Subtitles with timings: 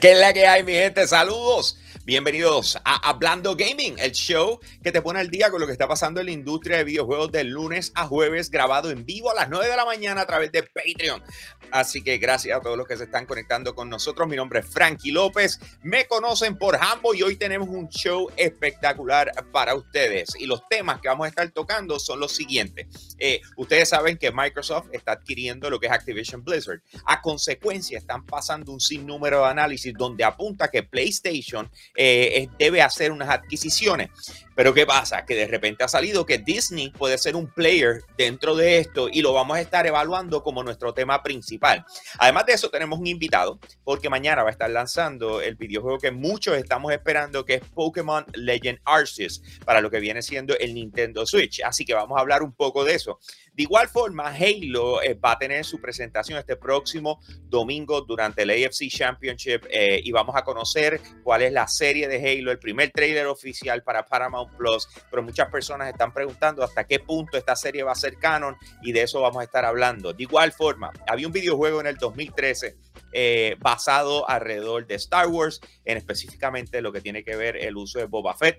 [0.00, 1.06] ¿Qué es la que hay, mi gente?
[1.06, 1.76] Saludos.
[2.08, 5.86] Bienvenidos a Hablando Gaming, el show que te pone al día con lo que está
[5.86, 9.50] pasando en la industria de videojuegos de lunes a jueves, grabado en vivo a las
[9.50, 11.22] 9 de la mañana a través de Patreon.
[11.70, 14.26] Así que gracias a todos los que se están conectando con nosotros.
[14.26, 15.60] Mi nombre es Frankie López.
[15.82, 20.30] Me conocen por Hambo y hoy tenemos un show espectacular para ustedes.
[20.38, 22.86] Y los temas que vamos a estar tocando son los siguientes.
[23.18, 26.80] Eh, ustedes saben que Microsoft está adquiriendo lo que es Activision Blizzard.
[27.04, 31.70] A consecuencia, están pasando un sinnúmero de análisis donde apunta que PlayStation
[32.00, 34.10] eh, debe hacer unas adquisiciones.
[34.58, 35.24] Pero ¿qué pasa?
[35.24, 39.22] Que de repente ha salido que Disney puede ser un player dentro de esto y
[39.22, 41.84] lo vamos a estar evaluando como nuestro tema principal.
[42.18, 46.10] Además de eso, tenemos un invitado porque mañana va a estar lanzando el videojuego que
[46.10, 51.24] muchos estamos esperando, que es Pokémon Legend Arceus, para lo que viene siendo el Nintendo
[51.24, 51.60] Switch.
[51.62, 53.20] Así que vamos a hablar un poco de eso.
[53.52, 58.50] De igual forma, Halo eh, va a tener su presentación este próximo domingo durante el
[58.50, 62.90] AFC Championship eh, y vamos a conocer cuál es la serie de Halo, el primer
[62.90, 67.82] trailer oficial para Paramount Plus, pero muchas personas están preguntando hasta qué punto esta serie
[67.82, 70.12] va a ser canon y de eso vamos a estar hablando.
[70.12, 72.76] De igual forma, había un videojuego en el 2013
[73.12, 77.98] eh, basado alrededor de Star Wars, en específicamente lo que tiene que ver el uso
[77.98, 78.58] de Boba Fett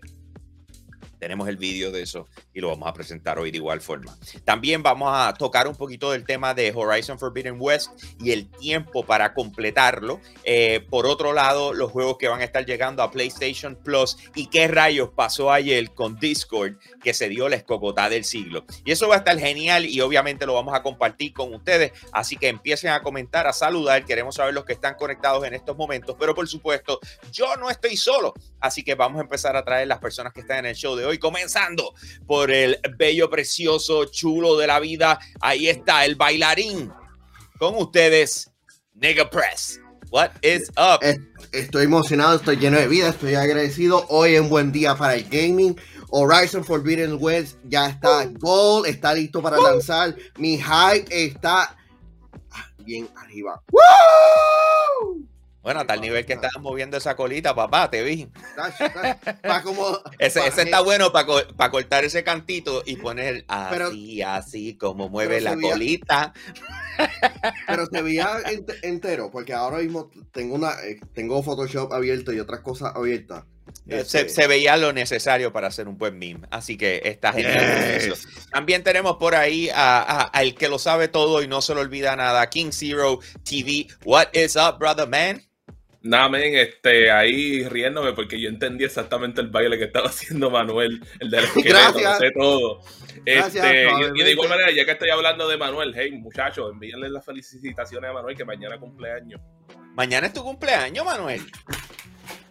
[1.20, 4.18] tenemos el vídeo de eso y lo vamos a presentar hoy de igual forma.
[4.46, 9.06] También vamos a tocar un poquito del tema de Horizon Forbidden West y el tiempo
[9.06, 10.20] para completarlo.
[10.44, 14.48] Eh, por otro lado, los juegos que van a estar llegando a PlayStation Plus y
[14.48, 18.66] qué rayos pasó ayer con Discord que se dio la escocotá del siglo.
[18.86, 21.92] Y eso va a estar genial y obviamente lo vamos a compartir con ustedes.
[22.12, 24.06] Así que empiecen a comentar, a saludar.
[24.06, 26.16] Queremos saber los que están conectados en estos momentos.
[26.20, 27.00] Pero por supuesto,
[27.32, 28.34] yo no estoy solo.
[28.60, 31.06] Así que vamos a empezar a traer las personas que están en el show de
[31.06, 31.94] hoy, comenzando
[32.28, 35.20] por el bello, precioso, chulo de la vida.
[35.42, 36.92] Ahí está el bailarín
[37.58, 38.52] con ustedes,
[38.94, 39.80] Nigga Press.
[40.12, 41.00] What is up?
[41.52, 44.06] Estoy emocionado, estoy lleno de vida, estoy agradecido.
[44.10, 45.80] Hoy es un buen día para el gaming.
[46.10, 50.16] Horizon Forbidden West ya está gold, está listo para lanzar.
[50.38, 51.78] Mi hype está
[52.80, 53.62] bien arriba.
[55.62, 58.30] Bueno, a tal nivel que estás moviendo esa colita, papá, te vi.
[60.20, 66.34] ese, está bueno para cortar ese cantito y poner así, así como mueve la colita.
[67.68, 68.30] Pero se veía
[68.82, 73.46] entero, porque ahora mismo tengo una eh, tengo Photoshop abierto y otras cosas abiertas.
[73.88, 78.14] Eh, este se, veía lo necesario para hacer un buen meme, así que está genial.
[78.52, 82.50] También tenemos por ahí al que lo sabe todo y no se lo olvida nada,
[82.50, 83.88] King Zero TV.
[84.06, 85.44] What is up, brother man?
[86.02, 91.04] Nada, men, este, ahí riéndome porque yo entendí exactamente el baile que estaba haciendo Manuel,
[91.20, 92.82] el del esqueleto, lo sé todo.
[93.26, 97.26] Este, y, de igual manera, ya que estoy hablando de Manuel, hey, muchachos, envíenle las
[97.26, 99.42] felicitaciones a Manuel que mañana cumpleaños.
[99.96, 101.42] Mañana es tu cumpleaños, Manuel.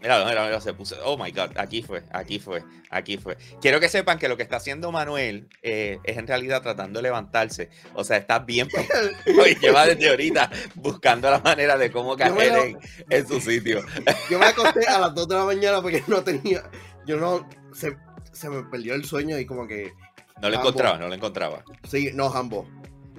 [0.00, 0.96] Mira, mira, mira, se puso.
[1.04, 3.36] Oh my God, aquí fue, aquí fue, aquí fue.
[3.60, 7.02] Quiero que sepan que lo que está haciendo Manuel eh, es en realidad tratando de
[7.02, 7.70] levantarse.
[7.94, 8.68] O sea, está bien.
[9.60, 12.76] lleva desde ahorita buscando la manera de cómo caer
[13.10, 13.84] en, su sitio.
[14.30, 16.62] Yo me acosté a las 2 de la mañana porque no tenía.
[17.04, 17.48] Yo no.
[17.72, 17.96] Se,
[18.32, 19.92] se me perdió el sueño y como que.
[20.40, 21.64] No lo encontraba, no lo encontraba.
[21.88, 22.68] Sí, no, Jambo.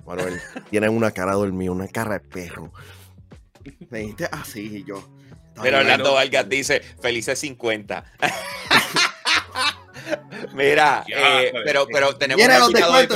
[0.06, 2.72] Manuel, tiene una cara dormida, una cara de perro.
[3.90, 5.08] Me dijiste así y yo.
[5.62, 8.04] Pero Orlando Vargas dice, felices 50.
[10.54, 13.08] Mira, eh, pero, pero tenemos un invitado hoy,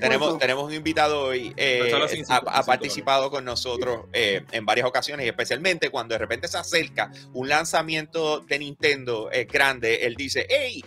[0.00, 1.92] tenemos, tenemos un invitado hoy, eh,
[2.28, 7.12] ha, participado con nosotros eh, en varias ocasiones y especialmente cuando de repente se acerca
[7.32, 10.82] un lanzamiento de Nintendo grande, él dice, hey,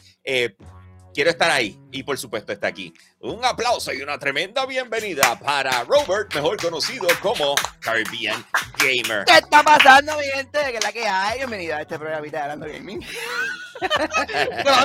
[1.19, 2.94] quiero estar ahí y por supuesto está aquí.
[3.22, 8.46] Un aplauso y una tremenda bienvenida para Robert, mejor conocido como Caribbean
[8.78, 9.25] Gamer.
[9.25, 10.57] ¿Qué está pasando, mi gente?
[10.72, 11.40] ¿Qué es la que hay?
[11.40, 13.02] Bienvenida a este programa de Hablando Gaming.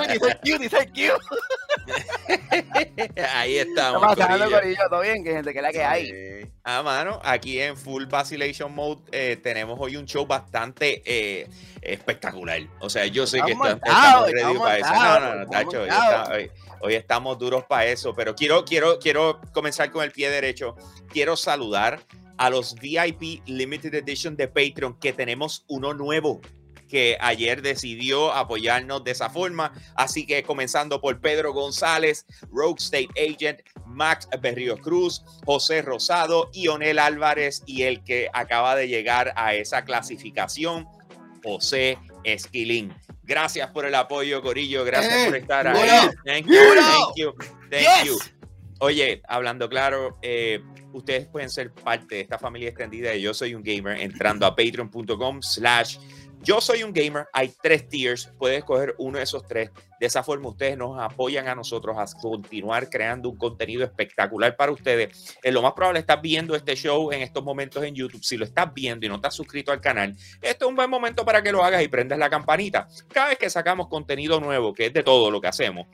[0.09, 1.12] dice Q, dice Q.
[3.35, 4.03] Ahí estamos.
[4.03, 4.82] ¿Qué está pasando, Corillo?
[4.91, 5.23] ¿Todo bien?
[5.23, 5.53] ¿Qué gente?
[5.53, 6.50] ¿Qué es la que hay?
[6.64, 11.49] Ah, mano, aquí en Full Vacillation Mode eh, tenemos hoy un show bastante eh,
[11.82, 12.62] espectacular.
[12.81, 14.93] O sea, yo sé que estamos ready para eso.
[14.93, 15.85] No, no, no, Tacho,
[16.81, 20.76] hoy estamos duros para eso, pero quiero, quiero, quiero comenzar con el pie derecho.
[21.09, 22.00] Quiero saludar
[22.38, 26.41] a los VIP Limited Edition de Patreon, que tenemos uno nuevo
[26.88, 29.73] que ayer decidió apoyarnos de esa forma.
[29.97, 36.99] Así que comenzando por Pedro González, Rogue State Agent, Max Berrío Cruz, José Rosado, Ionel
[36.99, 40.87] Álvarez y el que acaba de llegar a esa clasificación,
[41.43, 42.94] José Esquilín.
[43.25, 44.85] Gracias por el apoyo, Corillo.
[44.85, 45.88] Gracias por estar ahí.
[46.25, 47.35] Thank you, thank you,
[47.71, 48.19] thank you.
[48.81, 50.61] Oye, hablando claro, eh,
[50.93, 54.55] ustedes pueden ser parte de esta familia extendida de Yo Soy un Gamer entrando a
[54.55, 55.99] patreon.com slash
[56.44, 59.70] yo soy un gamer, hay tres tiers, puedes escoger uno de esos tres.
[59.99, 64.73] De esa forma ustedes nos apoyan a nosotros a continuar creando un contenido espectacular para
[64.73, 65.37] ustedes.
[65.43, 68.23] Es lo más probable estás viendo este show en estos momentos en YouTube.
[68.23, 71.25] Si lo estás viendo y no estás suscrito al canal, este es un buen momento
[71.25, 72.88] para que lo hagas y prendas la campanita.
[73.12, 75.87] Cada vez que sacamos contenido nuevo, que es de todo lo que hacemos,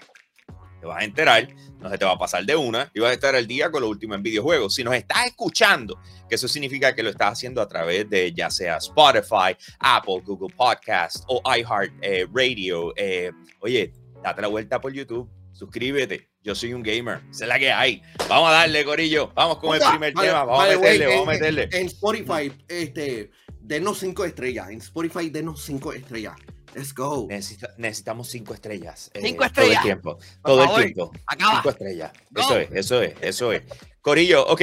[0.80, 1.48] te vas a enterar,
[1.78, 3.82] no se te va a pasar de una y vas a estar al día con
[3.82, 4.74] lo último en videojuegos.
[4.74, 5.98] Si nos estás escuchando,
[6.28, 10.54] que eso significa que lo estás haciendo a través de ya sea Spotify, Apple, Google
[10.56, 13.30] Podcast o iHeart eh, Radio, eh,
[13.60, 13.92] oye,
[14.22, 16.28] date la vuelta por YouTube, suscríbete.
[16.42, 18.00] Yo soy un gamer, esa es la que hay.
[18.26, 19.30] Vamos a darle, Corillo.
[19.34, 20.44] Vamos con el primer tema.
[20.44, 21.68] Vamos a meterle, vamos a meterle.
[21.70, 23.30] En, Spotify, este,
[23.60, 24.70] denos cinco estrellas.
[24.70, 26.36] En Spotify, denos cinco estrellas.
[26.74, 27.28] Let's go.
[27.28, 29.10] necesitamos cinco estrellas.
[29.14, 29.82] Eh, cinco estrellas.
[29.82, 30.18] Todo el tiempo.
[30.42, 31.12] todo el tiempo.
[31.38, 32.12] Cinco estrellas.
[32.34, 33.62] Eso es, eso es, eso es.
[34.00, 34.62] Corillo, ok,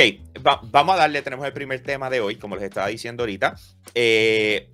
[0.71, 3.55] vamos a darle, tenemos el primer tema de hoy, como les estaba diciendo ahorita.
[3.93, 4.69] Eh,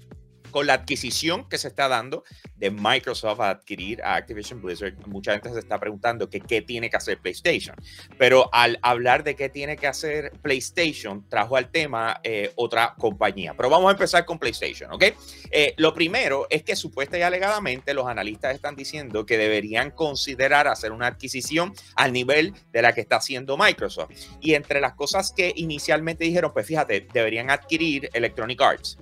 [0.54, 2.24] con la adquisición que se está dando
[2.56, 6.96] de Microsoft a adquirir a Activision Blizzard, mucha gente se está preguntando qué tiene que
[6.96, 7.76] hacer PlayStation.
[8.18, 13.54] Pero al hablar de qué tiene que hacer PlayStation, trajo al tema eh, otra compañía.
[13.56, 15.04] Pero vamos a empezar con PlayStation, ¿ok?
[15.52, 20.68] Eh, lo primero es que supuesta y alegadamente los analistas están diciendo que deberían considerar
[20.68, 24.12] hacer una adquisición al nivel de la que está haciendo Microsoft.
[24.40, 29.00] Y entre las cosas que inicialmente dijeron, pues fíjate, deberían adquirir Electronic Arts.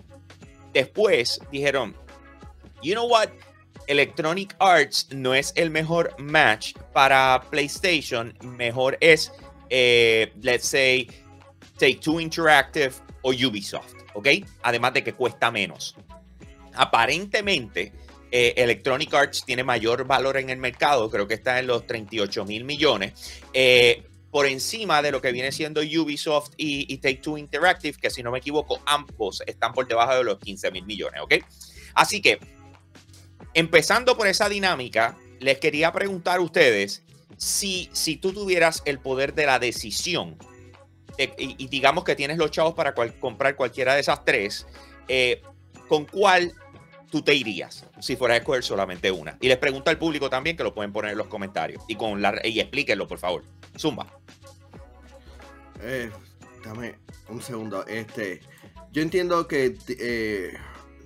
[0.73, 1.95] Después dijeron,
[2.81, 3.29] you know what?
[3.87, 8.33] Electronic Arts no es el mejor match para PlayStation.
[8.41, 9.31] Mejor es,
[9.69, 11.07] eh, let's say,
[11.77, 14.27] Take Two Interactive o Ubisoft, ¿ok?
[14.63, 15.95] Además de que cuesta menos.
[16.73, 17.91] Aparentemente,
[18.31, 22.45] eh, Electronic Arts tiene mayor valor en el mercado, creo que está en los 38
[22.45, 23.41] mil millones.
[23.51, 28.23] Eh, por encima de lo que viene siendo Ubisoft y, Take Two Interactive, que si
[28.23, 31.33] no me equivoco, ambos están por debajo de los 15 mil millones, ¿ok?
[31.93, 32.39] Así que,
[33.53, 37.03] empezando por esa dinámica, les quería preguntar a ustedes
[37.37, 40.37] si, si tú tuvieras el poder de la decisión
[41.37, 44.65] y, digamos que tienes los chavos para comprar cualquiera de esas tres,
[45.07, 45.41] eh,
[45.87, 46.53] ¿con cuál
[47.11, 49.37] tú te irías si fuera a escoger solamente una?
[49.41, 52.21] Y les pregunto al público también que lo pueden poner en los comentarios y, con
[52.21, 53.43] la, y explíquenlo, por favor.
[53.77, 54.07] Zumba.
[55.83, 56.09] Eh,
[56.63, 56.95] dame
[57.29, 57.85] un segundo.
[57.85, 58.41] Este,
[58.91, 60.53] yo entiendo que eh,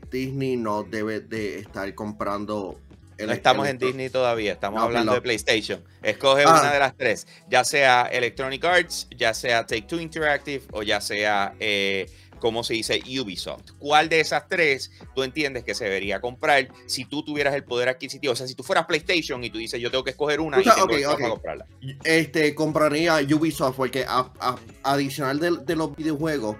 [0.10, 2.80] Disney no debe de estar comprando.
[3.18, 5.84] no estamos en Disney todavía, estamos hablando de PlayStation.
[6.01, 6.60] Escoge ah.
[6.60, 11.01] una de las tres, ya sea Electronic Arts, ya sea Take Two Interactive o ya
[11.01, 12.10] sea eh,
[12.40, 13.72] como se dice Ubisoft.
[13.80, 17.90] ¿Cuál de esas tres tú entiendes que se debería comprar si tú tuvieras el poder
[17.90, 18.34] adquisitivo?
[18.34, 20.64] O sea, si tú fueras PlayStation y tú dices yo tengo que escoger una y
[20.64, 21.66] tengo que comprarla.
[22.04, 24.06] Este, compraría Ubisoft porque
[24.84, 26.58] adicional de, los videojuegos,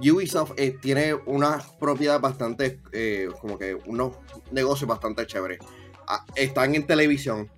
[0.00, 4.16] Ubisoft eh, tiene una propiedad bastante, eh, como que unos
[4.50, 5.58] negocios bastante chéveres.
[6.34, 7.50] Están en televisión,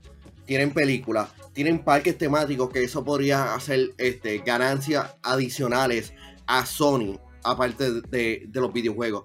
[0.46, 6.12] tienen películas, tienen parques temáticos que eso podría hacer este, ganancias adicionales
[6.46, 9.24] a Sony aparte de, los videojuegos.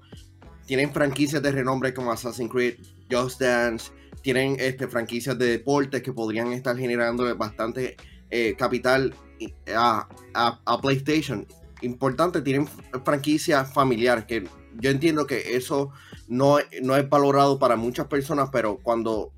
[0.65, 2.75] Tienen franquicias de renombre como Assassin's Creed,
[3.11, 7.95] Just Dance, tienen este, franquicias de deportes que podrían estar generando bastante
[8.31, 9.13] eh, capital
[9.75, 11.45] a, PlayStation.
[11.81, 12.68] Importante, tienen
[13.04, 14.47] franquicias familiares que
[14.80, 15.92] yo entiendo que eso
[16.28, 19.31] no, no es valorado para muchas personas, pero cuando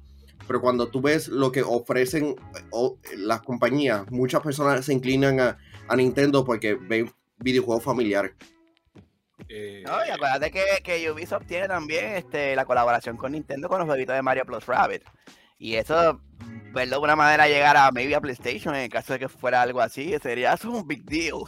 [0.47, 2.35] pero cuando tú ves lo que ofrecen
[3.17, 5.57] las compañías, muchas personas se inclinan a,
[5.89, 8.31] a Nintendo porque ven videojuegos familiares.
[9.49, 13.79] Eh, no, y acuérdate que, que, Ubisoft tiene también este, la colaboración con Nintendo con
[13.79, 15.03] los bebitos de Mario Plus Rabbit.
[15.59, 16.21] Y eso,
[16.73, 19.61] verlo de una manera llegar a maybe a PlayStation en el caso de que fuera
[19.61, 21.39] algo así, sería un big deal.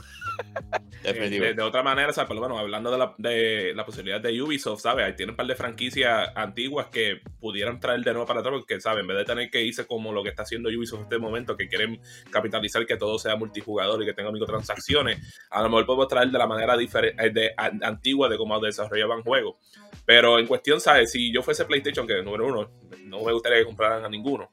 [1.03, 2.27] Eh, de, otra manera, ¿sabes?
[2.27, 5.06] Pero bueno, hablando de la, de la posibilidad de Ubisoft, ¿sabes?
[5.06, 8.82] Ahí tienen un par de franquicias antiguas que pudieran traer de nuevo para atrás, porque,
[8.82, 9.01] ¿sabes?
[9.01, 11.56] En vez de tener que irse como lo que está haciendo Ubisoft en este momento,
[11.56, 12.01] que quieren
[12.32, 16.38] capitalizar que todo sea multijugador y que tenga microtransacciones, a lo mejor podemos traer de
[16.38, 19.58] la manera diferente, eh, de, antigua de cómo desarrollaban juegos.
[20.06, 21.12] Pero en cuestión, ¿sabes?
[21.12, 22.72] Si yo fuese PlayStation, que número uno,
[23.06, 24.51] no me gustaría que compraran a ninguno.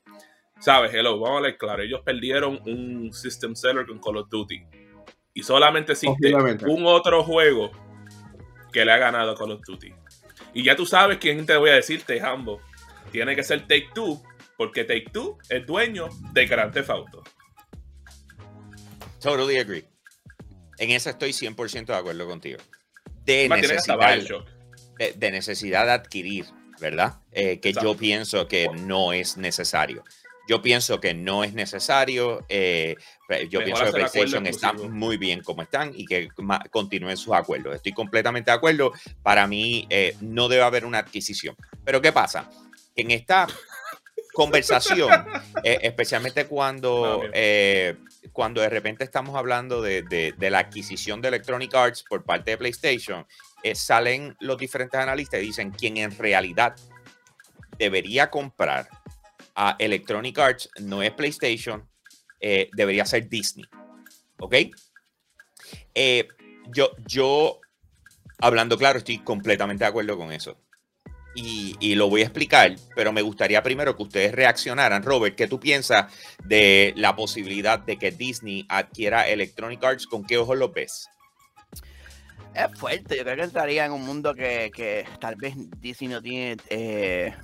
[0.60, 0.94] ¿Sabes?
[0.94, 1.82] Hello, vamos a ver claro.
[1.82, 4.85] Ellos perdieron un System Seller con Call of Duty
[5.36, 6.34] y solamente existe
[6.66, 7.70] un otro juego
[8.72, 9.92] que le ha ganado a Call of Duty.
[10.54, 12.62] Y ya tú sabes quién te voy a decirte, Hambo.
[13.12, 14.22] Tiene que ser Take Two,
[14.56, 17.22] porque Take Two es dueño de Grand Theft Auto.
[19.20, 19.84] Totally agree.
[20.78, 22.58] En eso estoy 100% de acuerdo contigo.
[23.26, 24.18] De necesidad,
[25.16, 26.46] de, necesidad de adquirir,
[26.80, 27.20] ¿verdad?
[27.32, 30.02] Eh, que yo pienso que no es necesario.
[30.46, 32.44] Yo pienso que no es necesario.
[32.48, 32.96] Eh,
[33.50, 36.28] yo pienso que PlayStation está muy bien como están y que
[36.70, 37.74] continúen sus acuerdos.
[37.74, 38.92] Estoy completamente de acuerdo.
[39.22, 41.56] Para mí eh, no debe haber una adquisición.
[41.84, 42.48] Pero ¿qué pasa?
[42.94, 43.48] En esta
[44.32, 45.10] conversación,
[45.64, 47.22] eh, especialmente cuando,
[48.32, 52.58] cuando de repente estamos hablando de, de, la adquisición de Electronic Arts por parte de
[52.58, 53.26] PlayStation,
[53.74, 56.76] salen los diferentes analistas y dicen quién en realidad
[57.78, 58.88] debería comprar
[59.56, 61.88] a Electronic Arts, no es PlayStation,
[62.40, 63.66] eh, debería ser Disney.
[64.38, 64.54] ¿Ok?
[65.94, 66.28] Eh,
[66.68, 67.60] yo, yo,
[68.38, 70.58] hablando claro, estoy completamente de acuerdo con eso.
[71.38, 75.02] Y, lo voy a explicar, pero me gustaría primero que ustedes reaccionaran.
[75.02, 76.10] Robert, ¿qué tú piensas
[76.44, 80.06] de la posibilidad de que Disney adquiera Electronic Arts?
[80.06, 81.10] ¿Con qué ojos lo ves?
[82.54, 86.56] Es fuerte, yo creo que entraría en un mundo que, tal vez Disney no tiene,
[86.70, 87.34] eh,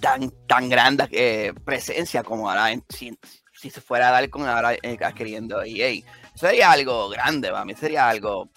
[0.00, 3.16] tan, tan grande eh, presencia como ahora si,
[3.52, 6.02] se fuera a dar con ahora eh, adquiriendo EA.
[6.34, 8.50] Sería algo grande, para mí sería algo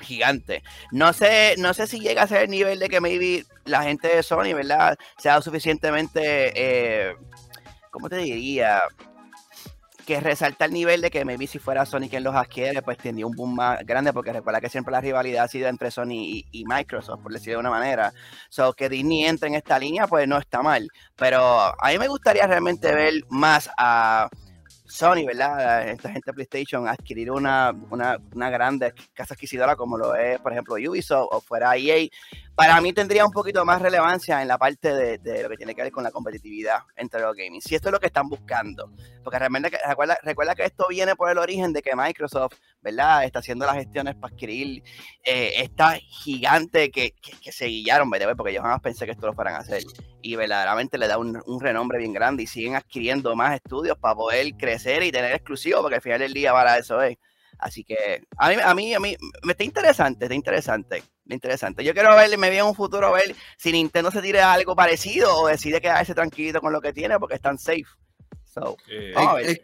[0.00, 0.62] gigante.
[0.92, 4.08] No sé, no sé si llega a ser el nivel de que maybe la gente
[4.08, 4.98] de Sony, ¿verdad?
[5.18, 7.16] Sea suficientemente, eh,
[7.90, 8.82] ¿cómo te diría?
[10.06, 13.26] Que resalta el nivel de que maybe si fuera Sony quien los adquiere, pues tendría
[13.26, 16.64] un boom más grande, porque recuerda que siempre la rivalidad ha sido entre Sony y,
[16.64, 18.12] Microsoft, por decirlo de una manera.
[18.48, 20.88] So, que Disney entre en esta línea, pues no está mal.
[21.16, 24.28] Pero a mí me gustaría realmente ver más a
[24.86, 25.88] Sony, ¿verdad?
[25.88, 30.52] Esta gente de PlayStation adquirir una, una, una grande casa adquisidora como lo es, por
[30.52, 32.08] ejemplo, Ubisoft o fuera EA,
[32.56, 35.82] para mí tendría un poquito más relevancia en la parte de, lo que tiene que
[35.82, 37.60] ver con la competitividad entre los gaming.
[37.60, 38.90] Si esto es lo que están buscando.
[39.22, 42.54] Porque realmente recuerda, recuerda que esto viene por el origen de que Microsoft,
[42.86, 43.24] ¿verdad?
[43.24, 44.82] Está haciendo las gestiones para adquirir
[45.24, 48.34] eh, esta gigante que, que, se guillaron, ¿verdad?
[48.36, 49.82] Porque yo jamás pensé que esto lo fueran a hacer.
[50.22, 54.14] Y verdaderamente le da un, un, renombre bien grande y siguen adquiriendo más estudios para
[54.14, 57.16] poder crecer y tener exclusivos, porque al final del día para eso es.
[57.58, 61.82] Así que a mí, a mí, a mí me está interesante, está interesante interesante.
[61.82, 65.34] Yo quiero ver, me vi en un futuro ver si Nintendo se tire algo parecido
[65.34, 67.82] o decide quedarse tranquilo con lo que tiene porque están safe.
[68.88, 69.60] Eh,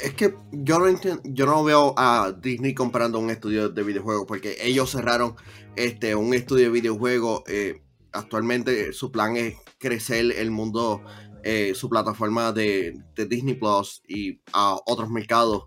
[0.00, 0.86] es, que yo no
[1.24, 5.34] yo no veo a Disney comprando un estudio de videojuegos porque ellos cerraron
[5.76, 7.42] este un estudio de videojuegos.
[7.46, 11.02] Eh, actualmente su plan es crecer el mundo,
[11.44, 15.64] eh, su plataforma de, Disney Plus y a otros mercados.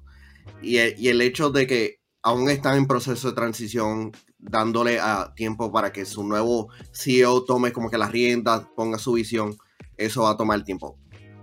[0.61, 5.71] Y, y el hecho de que aún están en proceso de transición, dándole a tiempo
[5.71, 9.55] para que su nuevo CEO tome como que las riendas, ponga su visión,
[9.97, 11.00] eso va a tomar tiempo.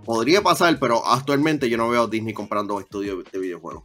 [0.09, 3.83] Podría pasar, pero actualmente yo no veo a Disney comprando estudios de videojuegos.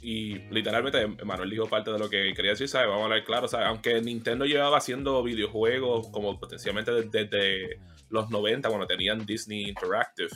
[0.00, 2.88] Y literalmente Manuel dijo parte de lo que quería decir, ¿sabes?
[2.88, 3.66] Vamos a hablar claro, ¿sabes?
[3.66, 7.78] Aunque Nintendo llevaba haciendo videojuegos como potencialmente desde,
[8.08, 10.30] los 90, cuando tenían Disney Interactive,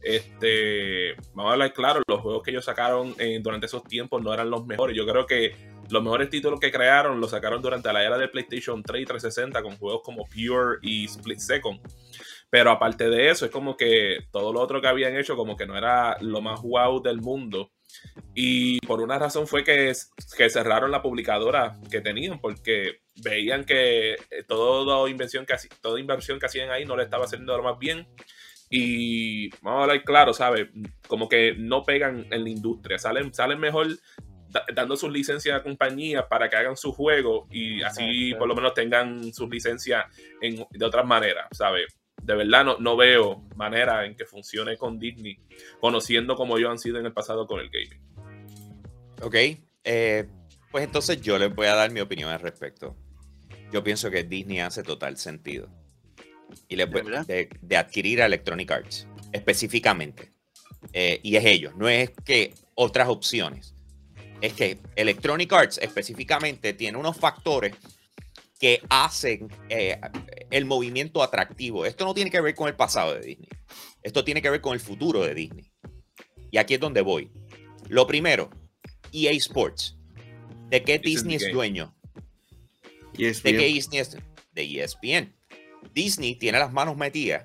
[0.00, 4.48] este, vamos a hablar claro, los juegos que ellos sacaron durante esos tiempos no eran
[4.48, 4.96] los mejores.
[4.96, 5.54] Yo creo que
[5.90, 9.62] los mejores títulos que crearon los sacaron durante la era de PlayStation 3 y 360
[9.62, 11.78] con juegos como Pure y Split Second.
[12.56, 15.66] Pero aparte de eso, es como que todo lo otro que habían hecho como que
[15.66, 17.70] no era lo más wow del mundo.
[18.34, 19.92] Y por una razón fue que,
[20.38, 24.16] que cerraron la publicadora que tenían porque veían que
[24.48, 28.08] toda invención que, toda inversión que hacían ahí no le estaba haciendo lo más bien.
[28.70, 30.68] Y vamos a hablar claro, ¿sabes?
[31.08, 32.98] Como que no pegan en la industria.
[32.98, 33.88] Salen, salen mejor
[34.74, 38.72] dando sus licencias a compañías para que hagan su juego y así por lo menos
[38.72, 40.06] tengan sus licencias
[40.40, 41.94] de otras maneras, ¿sabes?
[42.26, 45.38] De verdad no, no veo manera en que funcione con Disney,
[45.80, 48.00] conociendo como ellos han sido en el pasado con el gaming.
[49.22, 49.34] Ok,
[49.84, 50.26] eh,
[50.72, 52.96] pues entonces yo les voy a dar mi opinión al respecto.
[53.72, 55.68] Yo pienso que Disney hace total sentido.
[56.68, 60.32] Y le, de, de, adquirir a Electronic Arts, específicamente.
[60.92, 63.76] Eh, y es ellos, no es que otras opciones
[64.40, 67.74] es que Electronic Arts específicamente tiene unos factores
[68.58, 70.00] que hacen eh,
[70.50, 71.84] el movimiento atractivo.
[71.84, 73.48] Esto no tiene que ver con el pasado de Disney.
[74.02, 75.70] Esto tiene que ver con el futuro de Disney.
[76.50, 77.30] Y aquí es donde voy.
[77.88, 78.50] Lo primero,
[79.12, 79.96] EA Sports.
[80.70, 81.94] ¿De qué Disney es dueño?
[83.16, 84.16] ¿De qué Disney es?
[84.52, 85.34] De ESPN.
[85.94, 87.44] Disney tiene las manos metidas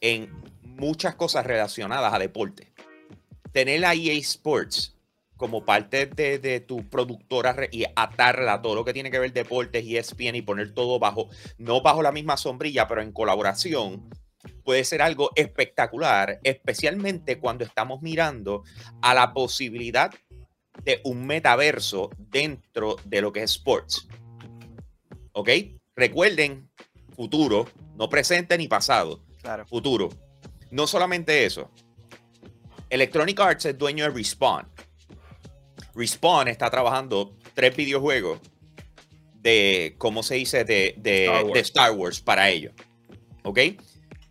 [0.00, 0.30] en
[0.62, 2.72] muchas cosas relacionadas a deporte.
[3.52, 4.96] Tener la EA Sports
[5.40, 9.82] como parte de, tu productora y atarla a todo lo que tiene que ver deportes
[9.82, 14.10] y ESPN y poner todo bajo, no bajo la misma sombrilla, pero en colaboración,
[14.64, 18.64] puede ser algo espectacular, especialmente cuando estamos mirando
[19.00, 20.12] a la posibilidad
[20.84, 24.08] de un metaverso dentro de lo que es sports.
[25.32, 25.48] ¿Ok?
[25.96, 26.68] Recuerden,
[27.16, 27.66] futuro,
[27.96, 29.24] no presente ni pasado.
[29.40, 29.66] Claro.
[29.66, 30.10] Futuro.
[30.70, 31.70] No solamente eso,
[32.90, 34.68] Electronic Arts es dueño de Respawn.
[35.94, 38.40] Respawn está trabajando tres videojuegos
[39.34, 40.64] de, ¿cómo se dice?
[40.64, 42.20] De, de, Star, Wars.
[42.20, 42.72] para ellos.
[43.42, 43.58] ¿Ok?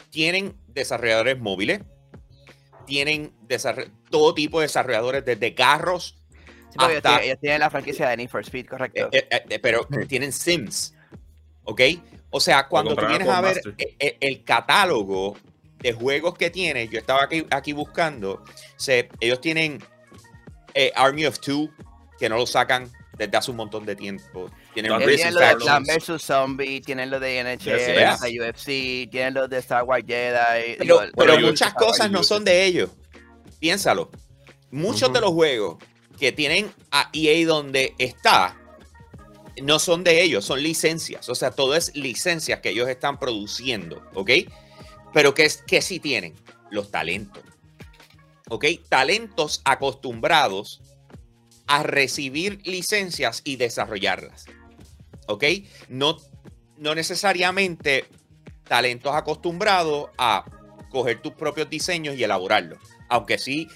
[0.09, 1.81] Tienen desarrolladores móviles,
[2.85, 3.33] tienen
[4.09, 6.19] todo tipo de desarrolladores desde carros
[6.77, 7.23] hasta...
[7.23, 9.09] Ellos tienen la franquicia de Need for Speed, correcto.
[9.11, 10.93] Eh, eh, eh, pero tienen Sims,
[11.63, 11.81] ¿ok?
[12.29, 13.61] O sea, cuando tú vienes a ver
[13.97, 15.35] el, catálogo
[15.79, 18.43] de juegos que tiene, yo estaba aquí, aquí buscando,
[19.19, 19.79] ellos tienen
[20.95, 21.69] Army of Two,
[22.17, 24.49] que no lo sacan desde hace un montón de tiempo.
[24.73, 26.21] Tienen, tienen lo de Plan vs.
[26.21, 27.69] Zombie, tienen lo de NHL,
[28.21, 30.77] de UFC, tienen lo de Star Wars Jedi.
[30.77, 32.89] Pero, muchas cosas no son de ellos.
[33.59, 34.09] Piénsalo.
[34.71, 35.77] Muchos de los juegos
[36.17, 38.55] que tienen a EA donde está
[39.61, 41.27] no son de ellos, son licencias.
[41.27, 44.31] O sea, todo es licencias que ellos están produciendo, ¿ok?
[45.13, 46.35] Pero que, que sí tienen
[46.71, 47.43] los talentos.
[48.49, 48.65] ¿Ok?
[48.89, 50.81] Talentos acostumbrados
[51.67, 54.45] a recibir licencias y desarrollarlas.
[55.27, 55.43] ¿Ok?
[55.87, 56.17] No,
[56.77, 58.05] no necesariamente
[58.63, 60.45] talentos acostumbrados a
[60.89, 62.79] coger tus propios diseños y elaborarlos.
[63.07, 63.67] Aunque sí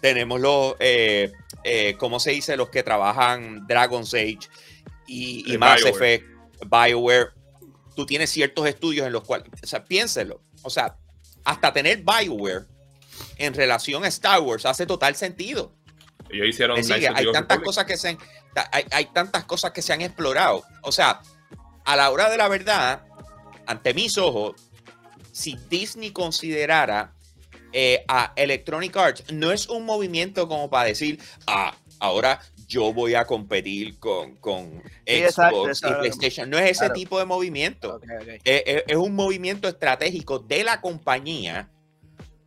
[0.00, 1.32] tenemos los, eh,
[1.64, 2.56] eh, ¿cómo se dice?
[2.56, 4.38] Los que trabajan Dragon's Age
[5.06, 6.26] y, y Mass Effect,
[6.64, 7.30] BioWare.
[7.96, 10.42] Tú tienes ciertos estudios en los cuales, o sea, piénselo.
[10.62, 10.96] O sea,
[11.44, 12.66] hasta tener BioWare
[13.42, 15.72] en relación a Star Wars hace total sentido.
[16.30, 18.18] Ellos hicieron hay tantas cosas que se han,
[18.90, 20.62] hay, tantas cosas que se han explorado.
[20.82, 21.20] O sea,
[21.84, 23.04] a la hora de la verdad,
[23.66, 24.54] ante mis ojos,
[25.32, 27.12] si Disney considerara
[27.72, 33.14] eh, a Electronic Arts, no es un movimiento como para decir, ah, ahora yo voy
[33.14, 36.48] a competir con, con Xbox y PlayStation.
[36.48, 38.00] No es ese tipo de movimiento.
[38.44, 41.68] es, un movimiento estratégico de la compañía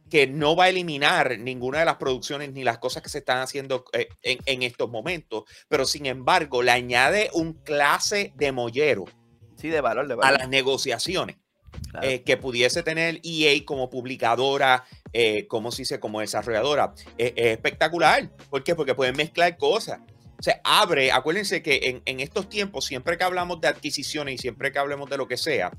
[0.10, 3.40] que no va a eliminar ninguna de las producciones ni las cosas que se están
[3.40, 9.06] haciendo eh, en, estos momentos, pero sin embargo le añade un clase de mollero
[9.56, 11.38] sí, de valor, a las negociaciones
[12.02, 16.94] eh, que pudiese tener EA como publicadora, eh, como se dice, como desarrolladora.
[17.18, 18.30] es espectacular.
[18.50, 18.76] ¿Por qué?
[18.76, 20.00] Porque pueden mezclar cosas
[20.40, 24.80] se abre, acuérdense que en, estos tiempos, siempre que hablamos de adquisiciones y siempre que
[24.80, 25.72] hablemos de lo que sea,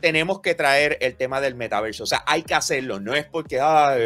[0.00, 2.04] tenemos que traer el tema del metaverso.
[2.04, 3.00] O sea, hay que hacerlo.
[3.00, 3.96] No es porque ah,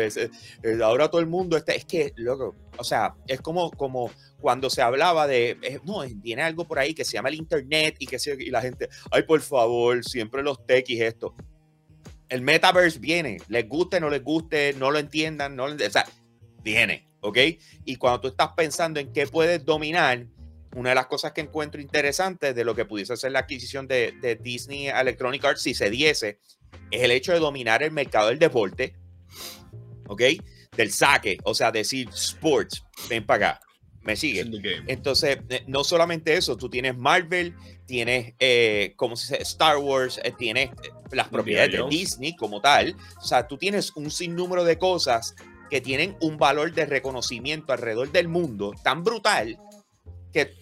[0.83, 1.73] ahora todo el mundo está.
[1.73, 4.11] Es que, loco, o sea, es como, como
[4.41, 5.81] cuando se hablaba de.
[5.85, 8.89] no, tiene algo por ahí que se llama el Internet y que y la gente.
[9.11, 11.35] Ay, por favor, siempre los techis, esto.
[12.29, 16.07] El metaverse viene, les guste, no les guste, no lo entiendan, no, o sea,
[16.63, 17.12] viene.
[17.23, 17.39] ¿Ok?
[17.85, 20.27] Y cuando tú estás pensando en qué puedes dominar,
[20.75, 24.39] una de las cosas que encuentro interesantes de lo que pudiese ser la adquisición de,
[24.43, 26.39] Disney Electronic Arts si se diese,
[26.91, 28.95] es el hecho de dominar el mercado del deporte,
[30.09, 30.23] ¿ok?
[30.77, 33.61] Del saque, o sea, decir sports, ven para acá,
[34.03, 34.45] me sigue.
[34.87, 37.55] Entonces, eh, no solamente eso, tú tienes Marvel,
[37.87, 40.71] tienes, eh, como se dice, Star Wars, eh, tienes
[41.13, 45.35] las propiedades de Disney como tal, o sea, tú tienes un sinnúmero de cosas
[45.73, 49.57] que tienen un valor de reconocimiento alrededor del mundo tan brutal
[50.31, 50.55] que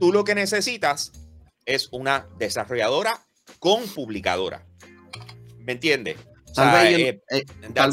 [0.00, 1.12] tú lo que necesitas
[1.66, 3.26] es una desarrolladora
[3.58, 4.66] con publicadora.
[5.58, 6.16] ¿Me entiendes?
[6.56, 7.92] Eh, eh, tal,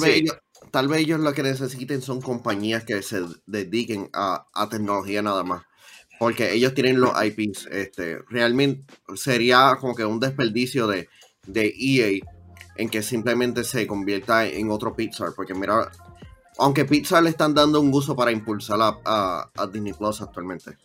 [0.88, 5.64] vez ellos, lo que necesiten son compañías que se dediquen a, tecnología nada más.
[6.20, 7.68] Porque ellos tienen los IPs.
[7.70, 11.10] Este, realmente sería como que un desperdicio de,
[11.48, 12.26] de EA
[12.78, 15.34] en que simplemente se convierta en otro Pixar.
[15.36, 15.92] Porque mira,
[16.58, 20.78] aunque Pixar le están dando un uso para impulsar a, Disney Plus actualmente.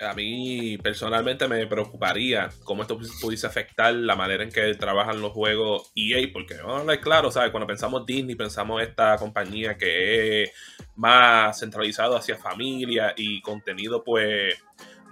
[0.00, 5.32] A mí personalmente me preocuparía cómo esto pudiese afectar la manera en que trabajan los
[5.32, 6.56] juegos EA, porque
[7.00, 7.50] claro, ¿sabes?
[7.52, 10.50] cuando pensamos Disney, pensamos esta compañía que es
[10.96, 14.56] más centralizado hacia familia y contenido pues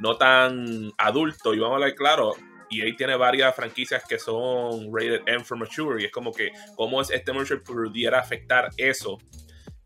[0.00, 1.54] no tan adulto.
[1.54, 2.32] Y vamos a hablar claro,
[2.74, 6.50] y ahí tiene varias franquicias que son rated M for mature y es como que
[6.76, 9.18] cómo es este merger pudiera afectar eso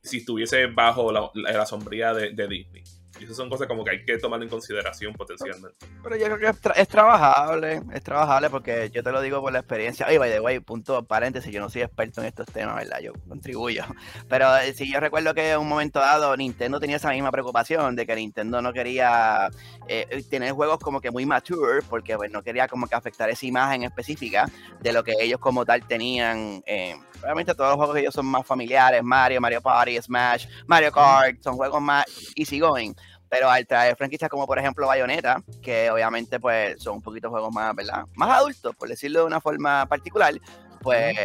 [0.03, 2.83] si estuviese bajo la, la, sombría de, de Disney.
[3.19, 5.87] Y esas son cosas como que hay que tomar en consideración potencialmente.
[6.03, 9.61] Pero yo creo que es, trabajable, es trabajable porque yo te lo digo por la
[9.61, 10.07] experiencia.
[10.07, 13.01] Oye, by the way, punto paréntesis, yo no soy experto en estos temas, ¿verdad?
[13.01, 13.85] Yo contribuyo.
[14.29, 17.97] Pero eh, si yo recuerdo que en un momento dado Nintendo tenía esa misma preocupación
[17.97, 19.51] de que Nintendo no quería
[19.89, 23.47] eh, tener juegos como que muy mature porque pues, no quería como que afectar esa
[23.47, 24.49] imagen específica
[24.81, 26.63] de lo que ellos como tal tenían.
[26.67, 30.93] Eh, obviamente todos los juegos que ellos son más familiares, Mario, Mario Party, Smash, Mario
[30.93, 32.05] Kart, son juegos más
[32.37, 32.95] easy going.
[33.29, 37.53] Pero al traer franquicias como por ejemplo Bayonetta, que obviamente pues son un poquito juegos
[37.53, 38.05] más, ¿verdad?
[38.15, 40.35] Más adultos, por decirlo de una forma particular,
[40.81, 41.17] pues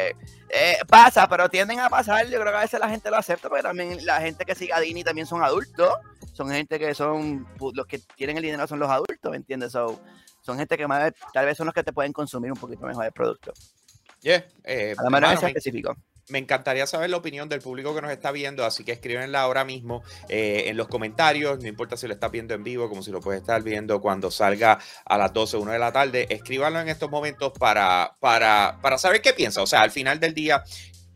[0.49, 2.27] eh, pasa, pero tienden a pasar.
[2.27, 4.73] Yo creo que a veces la gente lo acepta, porque también la gente que sigue
[4.73, 5.93] a Dini también son adultos.
[6.33, 9.71] Son gente que son, los que tienen el dinero son los adultos, ¿me entiendes?
[9.71, 9.99] So,
[10.41, 13.05] son gente que más, tal vez son los que te pueden consumir un poquito mejor
[13.05, 13.53] el producto.
[14.21, 15.95] Yeah, eh, a la manera específico
[16.29, 19.65] me encantaría saber la opinión del público que nos está viendo, así que escríbenla ahora
[19.65, 23.12] mismo eh, en los comentarios, no importa si lo estás viendo en vivo, como si
[23.12, 26.79] lo puedes estar viendo cuando salga a las 12 o 1 de la tarde, escríbanlo
[26.79, 30.63] en estos momentos para, para, para saber qué piensa, o sea, al final del día,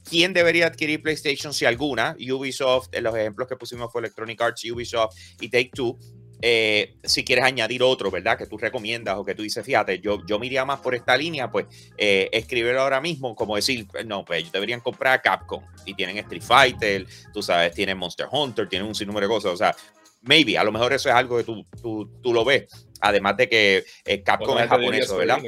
[0.10, 2.16] ¿quién debería adquirir PlayStation si alguna?
[2.20, 5.98] Ubisoft, en los ejemplos que pusimos fue Electronic Arts, Ubisoft y Take Two.
[6.42, 8.38] Eh, si quieres añadir otro, ¿verdad?
[8.38, 11.18] Que tú recomiendas o que tú dices, fíjate, yo, yo me iría más por esta
[11.18, 11.66] línea, pues
[11.98, 16.44] eh, escríbelo ahora mismo, como decir, no, pues ellos deberían comprar Capcom y tienen Street
[16.44, 19.76] Fighter, tú sabes, tienen Monster Hunter, tienen un sinnúmero de cosas, o sea,
[20.22, 22.66] maybe, a lo mejor eso es algo que tú, tú, tú lo ves,
[23.02, 25.42] además de que eh, Capcom es japonés, ¿verdad?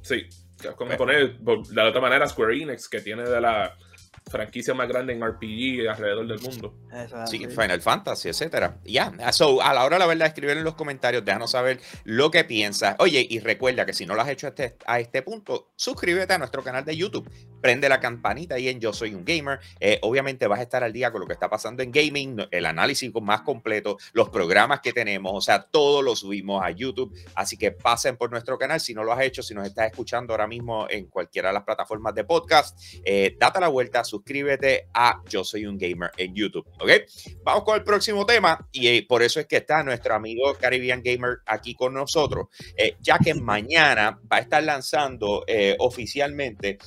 [0.00, 0.22] Sí,
[0.56, 3.76] Capcom es japonés, de la otra manera Square Enix, que tiene de la
[4.30, 6.74] franquicia más grande en RPG alrededor del mundo.
[7.26, 8.78] Sí, Final Fantasy, etcétera.
[8.84, 12.96] Ya, a la hora la verdad, escribir en los comentarios, déjanos saber lo que piensas.
[12.98, 16.32] Oye, y recuerda que si no lo has hecho a este, a este punto, suscríbete
[16.32, 17.28] a nuestro canal de YouTube,
[17.60, 19.58] prende la campanita ahí en Yo Soy un Gamer.
[19.80, 22.66] Eh, obviamente vas a estar al día con lo que está pasando en gaming, el
[22.66, 27.14] análisis más completo, los programas que tenemos, o sea, todo lo subimos a YouTube.
[27.34, 30.32] Así que pasen por nuestro canal si no lo has hecho, si nos estás escuchando
[30.32, 35.20] ahora mismo en cualquiera de las plataformas de podcast, eh, date la vuelta, suscríbete a
[35.28, 36.66] Yo Soy un Gamer en YouTube.
[36.80, 36.90] ¿Ok?
[37.42, 41.02] Vamos con el próximo tema y eh, por eso es que está nuestro amigo Caribbean
[41.02, 42.46] Gamer aquí con nosotros,
[42.76, 46.78] eh, ya que mañana va a estar lanzando eh, oficialmente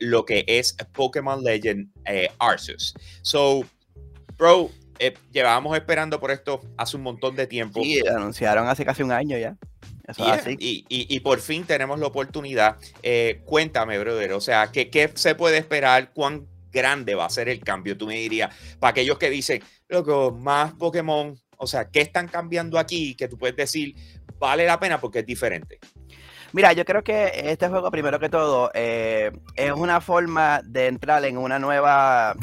[0.00, 1.92] lo que es Pokémon Legend
[2.40, 2.92] Arceus.
[3.22, 3.64] So,
[4.36, 4.68] bro,
[5.30, 7.80] llevábamos esperando por esto hace un montón de tiempo.
[7.80, 9.56] Sí, anunciaron hace casi un año ya.
[10.58, 12.76] Y, y, por fin tenemos la oportunidad.
[13.02, 16.12] Eh, cuéntame, brother, o sea, ¿qué, ¿qué, se puede esperar?
[16.12, 17.96] ¿Cuán grande va a ser el cambio?
[17.96, 22.78] Tú me dirías, para aquellos que dicen, loco, más Pokémon, o sea, ¿qué están cambiando
[22.78, 23.14] aquí?
[23.14, 23.94] Que tú puedes decir,
[24.38, 25.78] vale la pena porque es diferente.
[26.52, 31.24] Mira, yo creo que este juego, primero que todo, eh, es una forma de entrar
[31.24, 32.34] en una nueva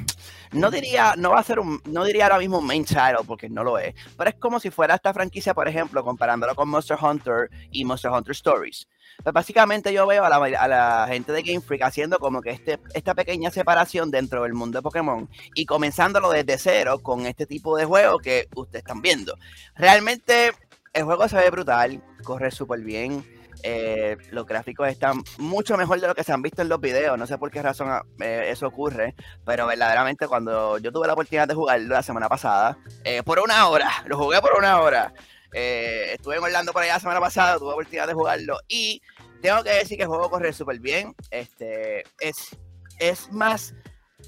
[0.52, 3.50] no diría, no va a ser un, no diría ahora mismo un main title, porque
[3.50, 6.98] no lo es, pero es como si fuera esta franquicia, por ejemplo, comparándolo con Monster
[7.02, 8.88] Hunter y Monster Hunter Stories.
[9.24, 10.30] Pues básicamente yo veo a
[10.68, 14.78] la, gente de Game Freak haciendo como que este, esta pequeña separación dentro del mundo
[14.78, 19.36] de Pokémon y comenzándolo desde cero con este tipo de juego que ustedes están viendo.
[19.76, 20.52] Realmente
[20.94, 23.26] el juego se ve brutal, corre súper bien
[23.64, 27.18] eh, los gráficos están mucho mejor de lo que se han visto en los videos.
[27.18, 27.90] No sé por qué razón
[28.20, 29.16] eh, eso ocurre,
[29.46, 33.68] pero verdaderamente cuando yo tuve la oportunidad de jugarlo la semana pasada, eh, por una
[33.68, 35.14] hora, lo jugué por una hora.
[35.52, 39.02] estuve en Orlando por allá la semana pasada, tuve la oportunidad de jugarlo y
[39.42, 41.16] tengo que decir que el juego corre súper bien.
[41.32, 42.58] Este, es,
[43.00, 43.74] es más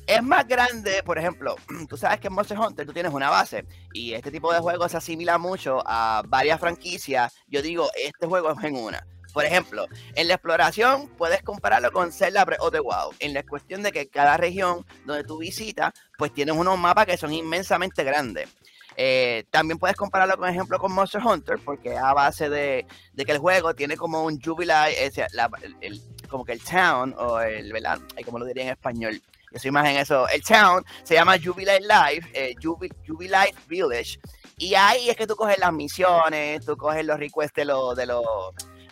[0.06, 1.56] es más grande, por ejemplo,
[1.90, 4.92] tú sabes que en Monster Hunter tú tienes una base y este tipo de juegos
[4.92, 7.34] se asimila mucho a varias franquicias.
[7.48, 9.06] Yo digo, este juego es en una.
[9.34, 13.84] Por ejemplo, en la exploración puedes compararlo con Zelda of the Wild, en la cuestión
[13.84, 18.50] de que cada región donde tú visitas, pues tienes unos mapas que son inmensamente grandes.
[19.02, 23.38] Eh, también puedes compararlo, por ejemplo, con Monster Hunter, porque a base de, que el
[23.38, 25.10] juego tiene como un Jubilee,
[26.28, 28.00] como que el town, o el, ¿verdad?
[28.26, 30.28] Como lo diría en español, yo soy más en eso.
[30.28, 32.56] El town se llama Jubilee Life, eh,
[33.68, 34.20] Village,
[34.58, 38.06] y ahí es que tú coges las misiones, tú coges los requests de los, de
[38.06, 38.26] los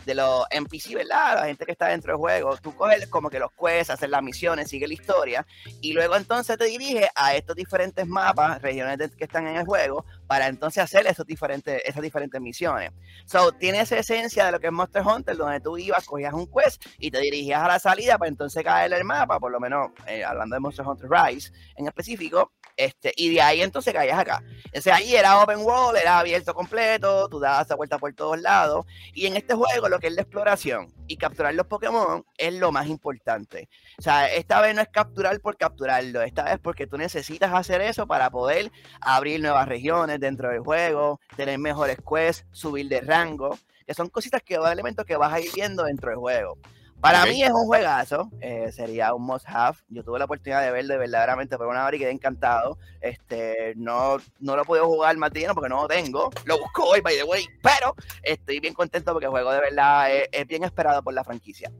[0.07, 1.35] de los NPC, ¿verdad?
[1.35, 2.57] La gente que está dentro del juego.
[2.57, 5.45] Tú coges como que los quests, haces las misiones, sigue la historia
[5.81, 10.05] y luego entonces te diriges a estos diferentes mapas, regiones que están en el juego
[10.27, 12.91] para entonces hacer esos diferentes, esas diferentes misiones.
[13.25, 16.47] So, tiene esa esencia de lo que es Monster Hunter, donde tú ibas, cogías un
[16.47, 19.89] quest y te dirigías a la salida para entonces caer el mapa, por lo menos
[20.05, 24.43] eh, hablando de Monster Hunter Rise en específico, este, y de ahí entonces caías acá.
[24.71, 28.85] Ese ahí era open world, era abierto completo, tú dabas la vuelta por todos lados,
[29.13, 32.71] y en este juego lo que es la exploración y capturar los Pokémon es lo
[32.71, 33.69] más importante.
[33.97, 37.81] O sea, esta vez no es capturar por capturarlo, esta vez porque tú necesitas hacer
[37.81, 43.57] eso para poder abrir nuevas regiones dentro del juego, tener mejores quests, subir de rango,
[43.85, 46.57] que son cositas que elementos que vas a ir viendo dentro del juego.
[46.99, 49.77] Para mí es un juegazo, eh, sería un must have.
[49.89, 52.79] Yo tuve la oportunidad de verlo verdaderamente por una hora y quedé encantado.
[53.01, 56.31] Este, no, no lo puedo jugar más lleno porque no lo tengo.
[56.45, 60.11] Lo busco hoy, by the way, pero estoy bien contento porque el juego de verdad
[60.11, 61.71] es, bien esperado por la franquicia.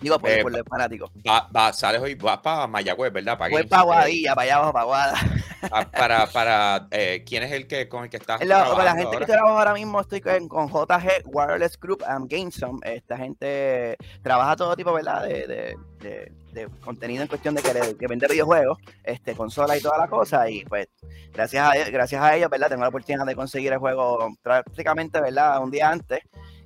[0.00, 1.08] Digo, por, eh, el fanático.
[1.24, 3.38] Va, sales hoy, vas para Mayagüez, ¿verdad?
[3.38, 5.14] Para Voy para Guadilla, para allá abajo, para Guada.
[5.92, 8.44] Para, para eh, ¿quién es el que con el que estás?
[8.44, 12.80] La, la gente que trabaja ahora mismo estoy con, con, JG Wireless Group and Gamesome.
[12.82, 15.22] Esta gente trabaja todo tipo, ¿verdad?
[15.22, 20.08] De, de, de, contenido en cuestión de que, vender videojuegos, este, consola y toda la
[20.08, 20.50] cosa.
[20.50, 20.88] Y pues,
[21.32, 22.68] gracias a, gracias a ellos, ¿verdad?
[22.68, 25.62] Tengo la oportunidad de conseguir el juego prácticamente, ¿verdad?
[25.62, 26.22] Un día antes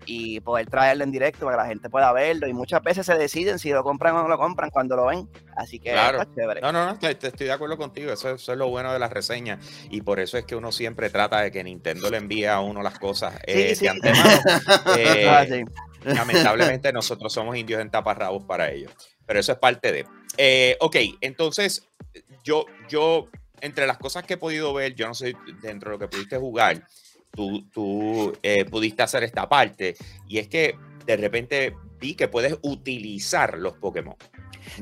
[0.06, 2.46] y poder traerlo en directo para que la gente pueda verlo.
[2.46, 5.28] Y muchas veces se deciden si lo compran o no lo compran cuando lo ven.
[5.56, 6.22] Así que claro.
[6.34, 6.60] chévere.
[6.60, 8.12] No, no, no, estoy, de acuerdo contigo.
[8.12, 9.58] Eso, es lo bueno de las reseñas.
[9.90, 12.82] Y por eso es que uno siempre trata de que Nintendo le envíe a uno
[12.82, 14.40] las cosas eh, de antemano.
[14.96, 15.64] Eh,
[16.04, 18.92] lamentablemente nosotros somos indios en taparrabos para ellos.
[19.26, 20.06] Pero eso es parte de.
[20.38, 21.88] Eh, ok, entonces
[22.44, 23.28] yo, yo,
[23.60, 26.36] entre las cosas que he podido ver, yo no sé dentro de lo que pudiste
[26.36, 26.82] jugar
[27.36, 29.96] tú, eh, pudiste hacer esta parte.
[30.26, 34.16] Y es que de repente vi que puedes utilizar los Pokémon.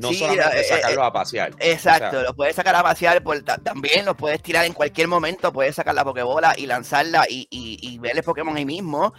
[0.01, 1.53] No solamente eh, sacarlos eh, a pasear.
[1.59, 3.23] Exacto, los puedes sacar a pasear,
[3.63, 7.99] también los puedes tirar en cualquier momento, puedes sacar la Pokébola y lanzarla y, y,
[7.99, 9.13] ver el Pokémon ahí mismo.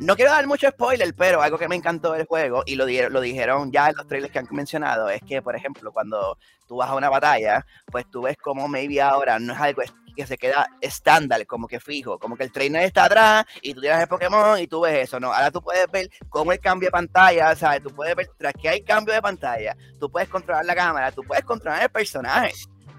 [0.00, 3.20] no quiero dar mucho spoiler, pero algo que me encantó del juego, y lo, lo
[3.20, 6.90] dijeron ya en los trailers que han mencionado, es que, por ejemplo, cuando tú vas
[6.90, 9.82] a una batalla, pues tú ves como maybe ahora no es algo
[10.14, 13.80] que se queda estándar, como que fijo, como que el trainer está atrás y tú
[13.80, 15.32] tiras el Pokémon y tú ves eso, ¿no?
[15.32, 17.82] Ahora tú puedes ver cómo el cambio de pantalla, ¿sabes?
[17.82, 21.22] Tú puedes ver, tras que hay cambio de pantalla, tú puedes controlar la cámara, tú
[21.22, 22.52] puedes controlar el personaje.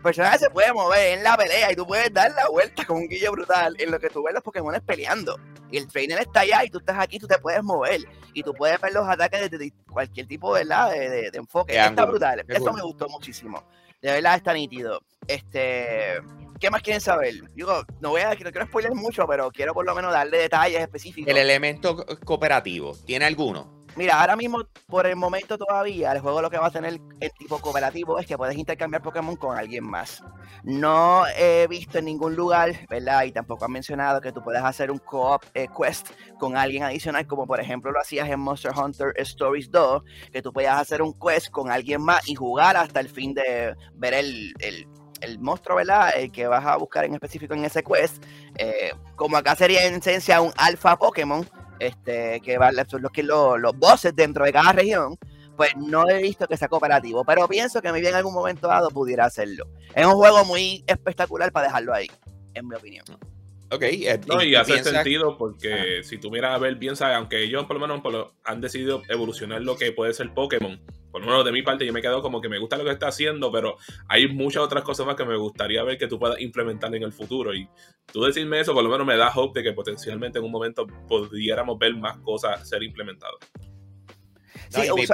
[0.05, 3.07] Personaje se puede mover en la pelea y tú puedes dar la vuelta con un
[3.07, 5.39] guillo brutal en lo que tú ves los Pokémon peleando.
[5.71, 8.53] Y el trainer está allá y tú estás aquí, tú te puedes mover y tú
[8.53, 10.91] puedes ver los ataques de, cualquier tipo ¿verdad?
[10.91, 11.75] De, de, de enfoque.
[11.75, 12.45] Está brutal.
[12.47, 13.63] Esto me gustó muchísimo.
[13.99, 15.01] De verdad está nítido.
[15.27, 16.21] Este,
[16.59, 17.33] ¿Qué más quieren saber?
[17.55, 20.81] Digo, no voy a no quiero spoiler mucho, pero quiero por lo menos darle detalles
[20.81, 21.31] específicos.
[21.31, 23.84] El elemento cooperativo, ¿tiene alguno?
[23.95, 27.31] Mira, ahora mismo, por el momento todavía, el juego lo que va a tener el
[27.31, 30.21] tipo cooperativo es que puedes intercambiar Pokémon con alguien más.
[30.63, 33.23] No he visto en ningún lugar, ¿verdad?
[33.23, 37.25] Y tampoco han mencionado que tú puedes hacer un co-op eh, quest con alguien adicional,
[37.25, 41.13] como por ejemplo lo hacías en Monster Hunter Stories 2, que tú podías hacer un
[41.13, 44.53] quest con alguien más y jugar hasta el fin de ver el,
[45.21, 46.11] el monstruo, ¿verdad?
[46.15, 48.23] El que vas a buscar en específico en ese quest.
[48.57, 51.47] Eh, como acá sería en esencia un alfa Pokémon,
[51.79, 52.57] este, que
[52.87, 55.17] son los, que los, los bosses dentro de cada región,
[55.55, 58.89] pues no he visto que sea cooperativo, pero pienso que bien en algún momento dado
[58.89, 59.67] pudiera hacerlo.
[59.93, 62.07] Es un juego muy espectacular para dejarlo ahí,
[62.53, 63.05] en mi opinión.
[63.71, 63.83] Ok,
[64.27, 67.87] no, y, hace sentido porque si tú miras a ver, piensa, aunque ellos por lo
[67.87, 70.79] menos han decidido evolucionar lo que puede ser Pokémon,
[71.15, 72.91] por lo menos de mi parte yo me quedo como que me gusta lo que
[72.91, 73.77] está haciendo, pero
[74.09, 77.13] hay muchas otras cosas más que me gustaría ver que tú puedas implementar en el
[77.13, 77.55] futuro.
[77.55, 77.69] Y
[78.11, 80.85] tú decirme eso, por lo menos me da hope de que potencialmente en un momento
[81.07, 83.35] pudiéramos ver más cosas ser implementadas.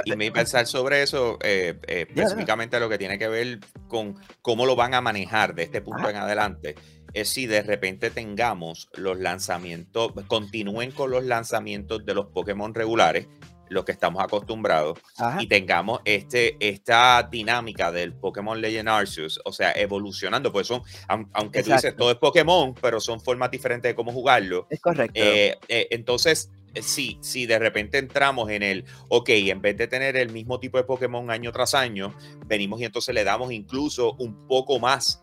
[0.04, 4.66] y, me, pensar sobre eso, eh, eh, específicamente lo que tiene que ver con cómo
[4.66, 6.74] lo van a manejar de este punto en adelante
[7.14, 13.28] es si de repente tengamos los lanzamientos, continúen con los lanzamientos de los Pokémon regulares,
[13.72, 14.98] los que estamos acostumbrados,
[15.40, 21.62] y tengamos este, esta dinámica del Pokémon Legend Arceus, o sea, evolucionando, pues son, aunque
[21.62, 24.66] tú dices, todo es Pokémon, pero son formas diferentes de cómo jugarlo.
[24.70, 25.20] Es correcto.
[25.20, 30.16] Eh, eh, entonces, sí, si de repente entramos en el, ok, en vez de tener
[30.16, 32.14] el mismo tipo de Pokémon año tras año,
[32.46, 35.22] venimos y entonces le damos incluso un poco más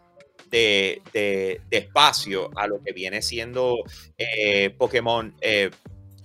[0.49, 3.77] de, espacio a lo que viene siendo
[4.17, 5.35] eh, Pokémon,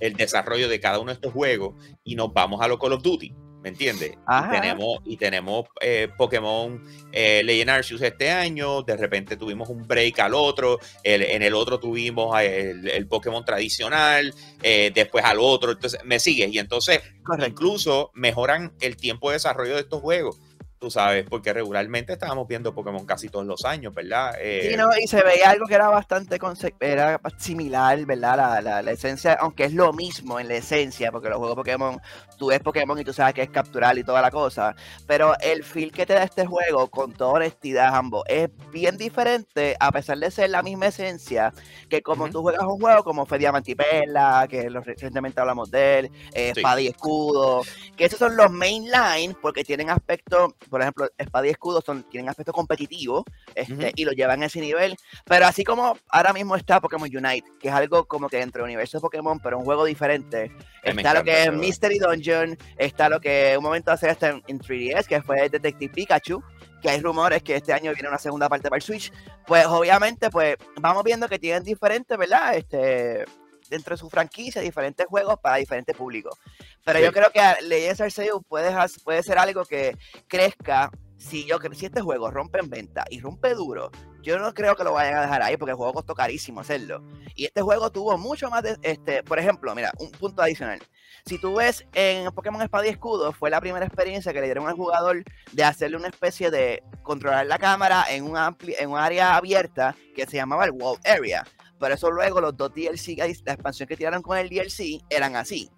[0.01, 3.03] el desarrollo de cada uno de estos juegos y nos vamos a lo Call of
[3.03, 3.35] Duty.
[3.63, 4.11] ¿Me entiendes?
[4.11, 10.19] Y tenemos, y tenemos eh, Pokémon Legend Arceus este año, de repente tuvimos un break
[10.19, 16.19] al otro, en el otro tuvimos el, el Pokémon tradicional, después al otro, entonces me
[16.19, 17.01] sigues y entonces
[17.47, 20.39] incluso mejoran el tiempo de desarrollo de estos juegos
[20.85, 24.33] tú sabes, porque regularmente estábamos viendo Pokémon casi todos los años, ¿verdad?
[24.35, 26.39] sí, eh, no, y se veía algo que era bastante
[26.79, 28.63] era similar, ¿verdad?
[28.63, 31.99] La, la, esencia, aunque es lo mismo en la esencia, porque los juegos Pokémon,
[32.37, 35.65] tú ves Pokémon y tú sabes que es capturar y toda la cosa, pero el
[35.65, 40.19] feel que te da este juego, con toda honestidad, ambos, es bien diferente, a pesar
[40.19, 41.55] de ser la misma esencia,
[41.89, 43.27] que como tú juegas un juego como
[43.65, 47.63] y Perla, que recientemente hablamos de él, eh, Espada y Escudo,
[47.97, 52.29] que esos son los mainline, porque tienen aspectos por ejemplo, espada y escudo son, tienen
[52.29, 54.97] aspecto competitivo este, y lo llevan a ese nivel.
[55.25, 58.71] Pero así como ahora mismo está Pokémon Unite, que es algo como que dentro del
[58.71, 60.51] universo de Pokémon, pero un juego diferente.
[60.83, 64.59] está lo que es Mystery Dungeon, está lo que en un momento hacer hasta en,
[64.59, 66.43] 3DS, que fue Detective Pikachu,
[66.83, 69.13] que hay rumores que este año viene una segunda parte para el Switch.
[69.47, 72.57] Pues obviamente, pues vamos viendo que tienen diferentes, ¿verdad?
[72.57, 73.27] Este
[73.69, 76.39] dentro de su franquicia diferentes juegos para diferentes públicos.
[76.85, 79.97] Pero yo creo que Legends Arceus puede, puede ser algo que
[80.29, 83.91] crezca si yo si este juego rompe en venta y rompe duro,
[84.23, 87.03] yo no creo que lo vayan a dejar ahí porque el juego costó carísimo hacerlo.
[87.35, 90.81] Y este juego tuvo mucho más de este, por ejemplo, mira, un punto adicional.
[91.27, 94.67] Si tú ves en Pokémon Espada y Escudo, fue la primera experiencia que le dieron
[94.67, 98.37] al jugador de hacerle una especie de controlar la cámara en un,
[98.79, 101.45] en un área abierta que se llamaba el Wall Area.
[101.79, 105.71] Pero eso luego los dos DLC, la expansión que tiraron con el DLC, eran así.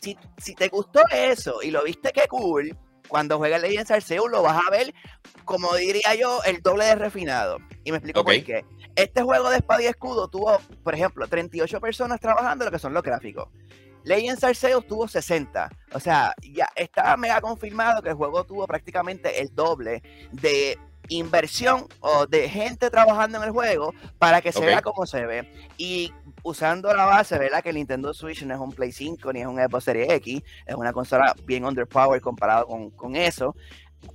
[0.00, 2.76] Si, si te gustó eso y lo viste que cool,
[3.08, 4.94] cuando juegues Legends Arceus lo vas a ver,
[5.44, 7.58] como diría yo, el doble de refinado.
[7.84, 8.64] Y me explico por qué.
[8.96, 12.94] Este juego de espada y escudo tuvo, por ejemplo, 38 personas trabajando lo que son
[12.94, 13.48] los gráficos.
[14.04, 15.70] Legends Arceus tuvo 60.
[15.92, 21.86] O sea, ya estaba mega confirmado que el juego tuvo prácticamente el doble de inversión
[22.00, 25.52] o de gente trabajando en el juego para que se vea como se ve.
[25.76, 26.12] Y
[26.42, 27.62] usando la base, ¿verdad?
[27.62, 30.42] Que el Nintendo Switch no es un Play 5 ni es un Xbox Series X,
[30.66, 33.54] es una consola bien underpowered comparado con, con eso.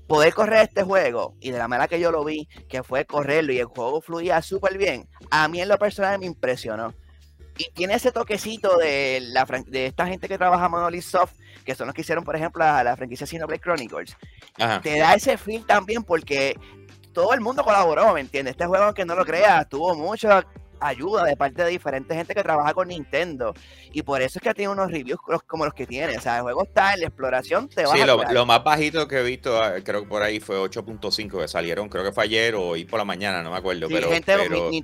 [0.05, 3.53] Poder correr este juego y de la manera que yo lo vi, que fue correrlo
[3.53, 6.93] y el juego fluía súper bien, a mí en lo personal me impresionó.
[7.57, 11.33] Y tiene ese toquecito de, la, de esta gente que trabaja Monolith Soft,
[11.65, 14.15] que son los que hicieron, por ejemplo, la, la franquicia Xenoblade Chronicles.
[14.81, 16.57] Te da ese feel también porque
[17.13, 18.51] todo el mundo colaboró, ¿me entiendes?
[18.51, 20.45] Este juego, aunque no lo creas, tuvo mucha
[20.79, 23.53] ayuda de parte de diferentes gente que trabaja con Nintendo.
[23.91, 26.17] Y por eso es que tiene unos reviews como los que tiene.
[26.17, 29.07] O sea, el juego está en la exploración, te va sí, lo, lo, más bajito
[29.07, 32.25] que he visto, ah, creo que por ahí fue 8.5 que salieron, creo que fue
[32.25, 33.87] ayer o hoy por la mañana, no me acuerdo.
[33.87, 34.09] pero,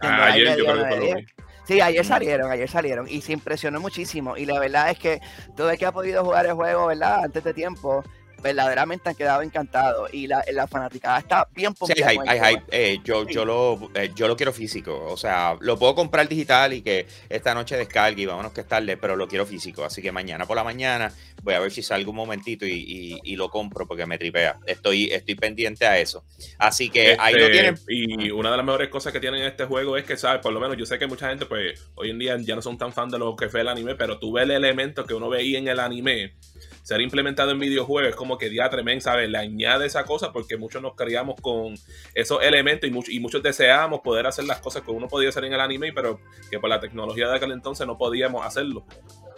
[0.01, 1.25] ah, ayer yo creo que
[1.65, 4.35] Sí, ayer salieron, ayer salieron y se impresionó muchísimo.
[4.35, 5.21] Y la verdad es que
[5.55, 7.23] todo el que ha podido jugar el juego, ¿verdad?
[7.23, 8.03] Antes de tiempo,
[8.43, 13.27] verdaderamente han quedado encantados y la, la fanaticada está bien sí, hay, hay, eh, yo,
[13.27, 17.07] yo, lo, eh, yo lo quiero físico, o sea, lo puedo comprar digital y que
[17.29, 20.45] esta noche descargue y vámonos que es tarde, pero lo quiero físico, así que mañana
[20.45, 24.05] por la mañana voy a ver si salgo un momentito y, y, lo compro porque
[24.05, 26.23] me tripea, estoy, estoy pendiente a eso,
[26.59, 27.79] así que ahí lo este, tienen.
[27.87, 30.41] Y una de las mejores cosas que tienen este juego es que, ¿sabes?
[30.41, 32.77] Por lo menos yo sé que mucha gente, pues, hoy en día ya no son
[32.77, 35.29] tan fan de lo que fue el anime, pero tú ves el elemento que uno
[35.29, 36.35] veía en el anime
[36.83, 39.29] ser implementado en videojuegos es como que día tremendo, ¿sabes?
[39.29, 41.73] Le añade esa cosa porque muchos nos criamos con
[42.13, 45.53] esos elementos y, y muchos deseábamos poder hacer las cosas que uno podía hacer en
[45.53, 46.19] el anime, pero
[46.51, 48.85] que por la tecnología de aquel entonces no podíamos hacerlo.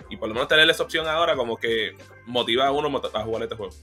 [0.09, 3.43] Y por lo menos tener esa opción ahora como que motiva a uno a jugar
[3.43, 3.73] este juego.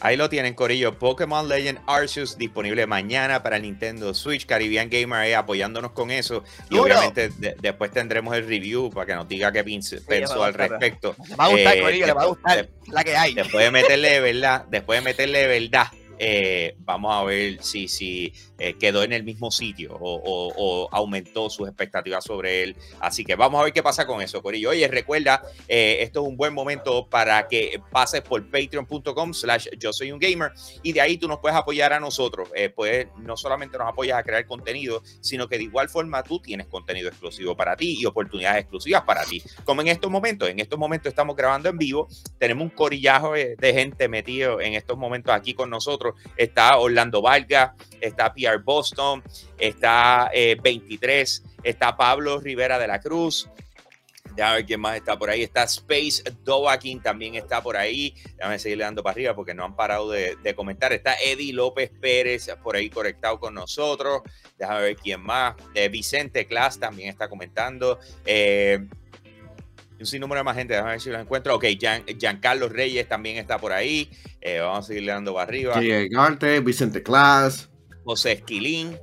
[0.00, 0.98] Ahí lo tienen, Corillo.
[0.98, 4.46] Pokémon Legend Arceus disponible mañana para Nintendo Switch.
[4.46, 6.44] Caribbean Gamer ahí apoyándonos con eso.
[6.70, 7.30] Y obviamente
[7.60, 9.64] después tendremos el review para que nos diga qué
[10.06, 11.16] pensó al respecto.
[11.28, 13.34] Le va a gustar, eh, Corillo, le va a gustar la que hay.
[13.34, 18.74] Después de meterle verdad, después de meterle verdad eh, vamos a ver si, si eh,
[18.74, 22.76] quedó en el mismo sitio o, aumentó sus expectativas sobre él.
[23.00, 24.70] Así que vamos a ver qué pasa con eso, Corillo.
[24.70, 29.92] Oye, recuerda, eh, esto es un buen momento para que pases por patreon.com slash yo
[29.92, 32.48] soy un gamer y de ahí tú nos puedes apoyar a nosotros.
[32.74, 36.66] pues no solamente nos apoyas a crear contenido, sino que de igual forma tú tienes
[36.66, 39.42] contenido exclusivo para ti y oportunidades exclusivas para ti.
[39.64, 43.72] Como en estos momentos, en estos momentos estamos grabando en vivo, tenemos un corillajo de
[43.74, 46.03] gente metido en estos momentos aquí con nosotros
[46.36, 49.22] Está Orlando Vargas, está PR Boston,
[49.58, 53.48] está 23, eh, está Pablo Rivera de la Cruz.
[54.36, 55.42] Ya ver quién más está por ahí.
[55.42, 58.14] Está Space Doakin, también está por ahí.
[58.36, 60.92] Déjame seguirle dando para arriba porque no han parado de, comentar.
[60.92, 64.22] Está Eddie López Pérez por ahí conectado con nosotros.
[64.58, 65.54] Déjame ver quién más.
[65.74, 68.00] Eh, Vicente Class también está comentando.
[68.24, 68.88] Eh,
[70.04, 71.54] un sinnúmero de más gente, déjame ver si los encuentro.
[71.54, 71.64] Ok,
[72.18, 74.10] Giancarlo Reyes también está por ahí.
[74.40, 75.74] Eh, vamos a seguirle dando para arriba.
[76.60, 77.70] Vicente Class.
[78.04, 78.98] José Esquilín.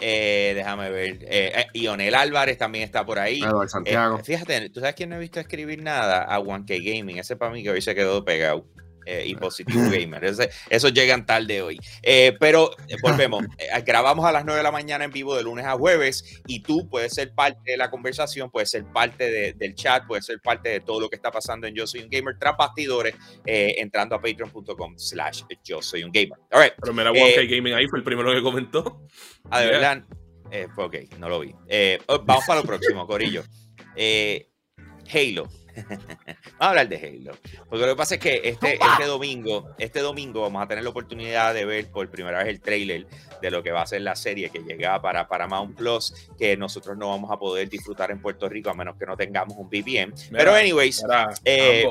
[0.00, 1.18] Eh, déjame ver.
[1.22, 3.42] Eh, Ionel Álvarez también está por ahí.
[3.68, 4.18] Santiago.
[4.18, 6.22] fíjate, ¿tú sabes quién no he visto escribir nada?
[6.24, 7.18] A 1K Gaming.
[7.18, 8.66] Ese para mí que hoy se quedó pegado.
[9.06, 10.24] Eh, y Positivo Gamer.
[10.70, 11.78] Eso, llegan tarde hoy.
[12.02, 13.44] Eh, pero eh, volvemos.
[13.84, 16.88] grabamos a las 9 de la mañana en vivo de lunes a jueves y tú
[16.88, 20.80] puedes ser parte de la conversación, puedes ser parte del chat, puedes ser parte de
[20.80, 23.14] todo lo que está pasando en Yo Soy un Gamer tras bastidores
[23.44, 26.38] entrando a patreon.com slash Yo Soy un Gamer.
[26.48, 29.06] Pero mira, Gaming ahí fue el primero que comentó.
[29.50, 30.04] Ah, de verdad.
[30.76, 31.54] ok, no lo vi.
[32.06, 33.42] Oh, vamos para lo próximo, Corillo.
[35.12, 35.63] Halo.
[35.88, 37.36] vamos a hablar de Halo.
[37.68, 40.90] Porque lo que pasa es que este, este domingo, este domingo vamos a tener la
[40.90, 43.06] oportunidad de ver por primera vez el trailer
[43.40, 46.96] de lo que va a ser la serie que llega para Paramount Plus, que nosotros
[46.96, 50.14] no vamos a poder disfrutar en Puerto Rico a menos que no tengamos un VPN.
[50.30, 51.04] Pero anyways,
[51.44, 51.84] eh,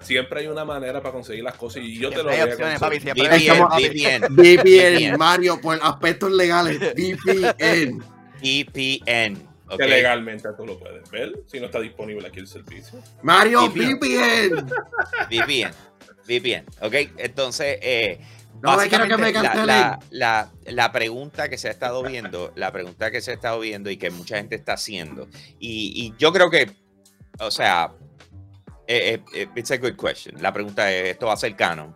[0.00, 4.34] siempre hay una manera para conseguir las cosas y yo te lo voy a VPN,
[4.34, 8.02] VPN, Mario, por aspectos legales, VPN.
[8.42, 9.49] VPN.
[9.76, 13.02] Que legalmente tú lo puedes ver si no está disponible aquí el servicio.
[13.22, 14.66] Mario VPN.
[15.30, 15.74] VPN.
[16.26, 16.64] VPN.
[16.80, 18.20] Ok, entonces, eh,
[18.62, 22.72] no me quiero que me la, la, la, pregunta que se ha estado viendo, la
[22.72, 26.32] pregunta que se ha estado viendo y que mucha gente está haciendo, y, y yo
[26.32, 26.70] creo que,
[27.38, 27.92] o sea,
[28.86, 30.42] eh, eh, it's a good question.
[30.42, 31.94] La pregunta es, ¿esto va a ser canon?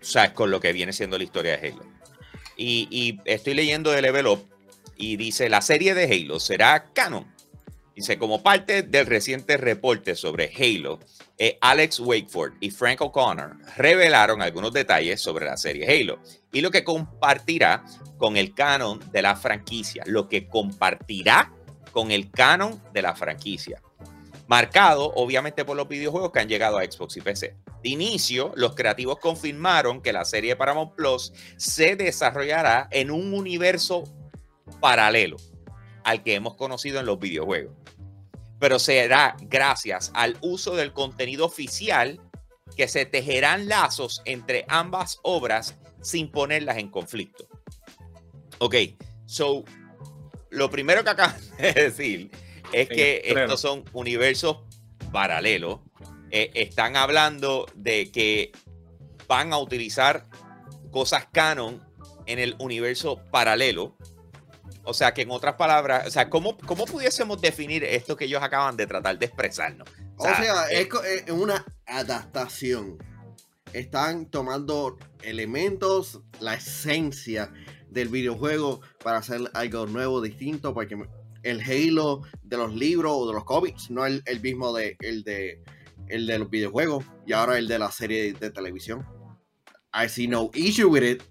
[0.00, 1.84] O sea, es con lo que viene siendo la historia de Halo.
[2.56, 4.48] Y, y estoy leyendo de Level Up
[5.00, 7.26] y dice, la serie de Halo será canon.
[7.96, 11.00] Dice, como parte del reciente reporte sobre Halo,
[11.38, 16.20] eh, Alex Wakeford y Frank O'Connor revelaron algunos detalles sobre la serie Halo
[16.52, 17.82] y lo que compartirá
[18.18, 20.02] con el canon de la franquicia.
[20.06, 21.50] Lo que compartirá
[21.92, 23.82] con el canon de la franquicia.
[24.48, 27.56] Marcado, obviamente, por los videojuegos que han llegado a Xbox y PC.
[27.82, 34.04] De inicio, los creativos confirmaron que la serie Paramount Plus se desarrollará en un universo
[34.80, 35.36] paralelo
[36.04, 37.74] al que hemos conocido en los videojuegos.
[38.58, 42.20] Pero será gracias al uso del contenido oficial
[42.76, 47.48] que se tejerán lazos entre ambas obras sin ponerlas en conflicto.
[48.58, 48.74] Ok,
[49.26, 49.64] so
[50.50, 52.30] lo primero que acaban de decir
[52.72, 54.58] es que estos son universos
[55.12, 55.80] paralelos.
[56.30, 58.52] Eh, están hablando de que
[59.26, 60.26] van a utilizar
[60.90, 61.82] cosas canon
[62.26, 63.96] en el universo paralelo
[64.84, 68.42] o sea, que en otras palabras, o sea, ¿cómo, cómo pudiésemos definir esto que ellos
[68.42, 69.88] acaban de tratar de expresarnos?
[70.16, 70.88] O sea, eh,
[71.26, 72.98] es, una adaptación.
[73.72, 77.52] Están tomando elementos, la esencia
[77.88, 80.98] del videojuego para hacer algo nuevo, distinto, porque
[81.42, 85.22] el Halo de los libros o de los cómics no es el, mismo de el
[85.22, 85.62] de
[86.08, 89.06] el de los videojuegos y ahora el de la serie de televisión.
[89.92, 91.22] I see no issue with it.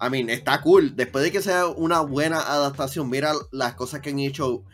[0.00, 0.96] I mean, está cool.
[0.96, 4.64] Después de que sea una buena adaptación, mira las cosas que han hecho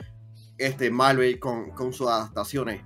[0.58, 2.82] este Marvel con, sus adaptaciones.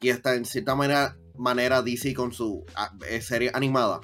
[0.00, 2.64] Y está en cierta manera, manera DC con su
[3.08, 4.00] eh, serie animada.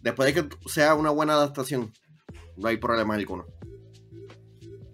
[0.00, 1.92] Después de que sea una buena adaptación,
[2.56, 3.46] no hay problema alguno.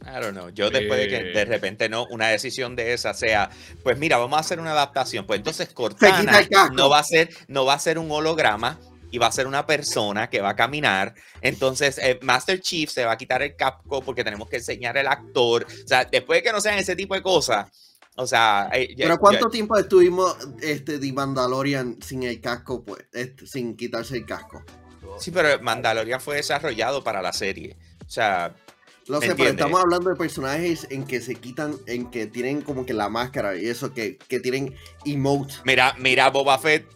[0.08, 0.48] I don't know.
[0.50, 1.44] Yo después de que de eh.
[1.44, 3.50] repente no una decisión de esa sea,
[3.82, 5.26] pues mira, vamos a hacer una adaptación.
[5.26, 8.78] Pues entonces Cortana no va a ser no va a ser un holograma,
[9.10, 11.14] y va a ser una persona que va a caminar.
[11.40, 15.06] Entonces, eh, Master Chief se va a quitar el casco porque tenemos que enseñar el
[15.06, 15.64] actor.
[15.64, 17.70] O sea, después de que no sean ese tipo de cosas.
[18.16, 23.46] O sea, eh, pero ¿cuánto tiempo estuvimos este de Mandalorian sin el casco, pues, este,
[23.46, 24.64] sin quitarse el casco?
[25.18, 27.76] Sí, pero Mandalorian fue desarrollado para la serie.
[28.04, 28.54] O sea,
[29.06, 32.84] lo sé, pero estamos hablando de personajes en que se quitan, en que tienen como
[32.84, 35.60] que la máscara y eso, que, que tienen emotes.
[35.64, 36.86] Mira, mira Boba Fett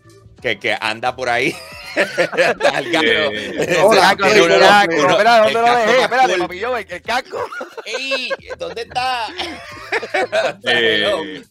[0.43, 1.55] que, que anda por ahí.
[3.85, 6.03] Hola, Espera, ¿dónde lo dejé?
[6.03, 7.39] Espérate, me pilló el, casco.
[7.85, 8.31] ¡Ey!
[8.59, 9.27] ¿Dónde está?
[10.65, 11.43] eh,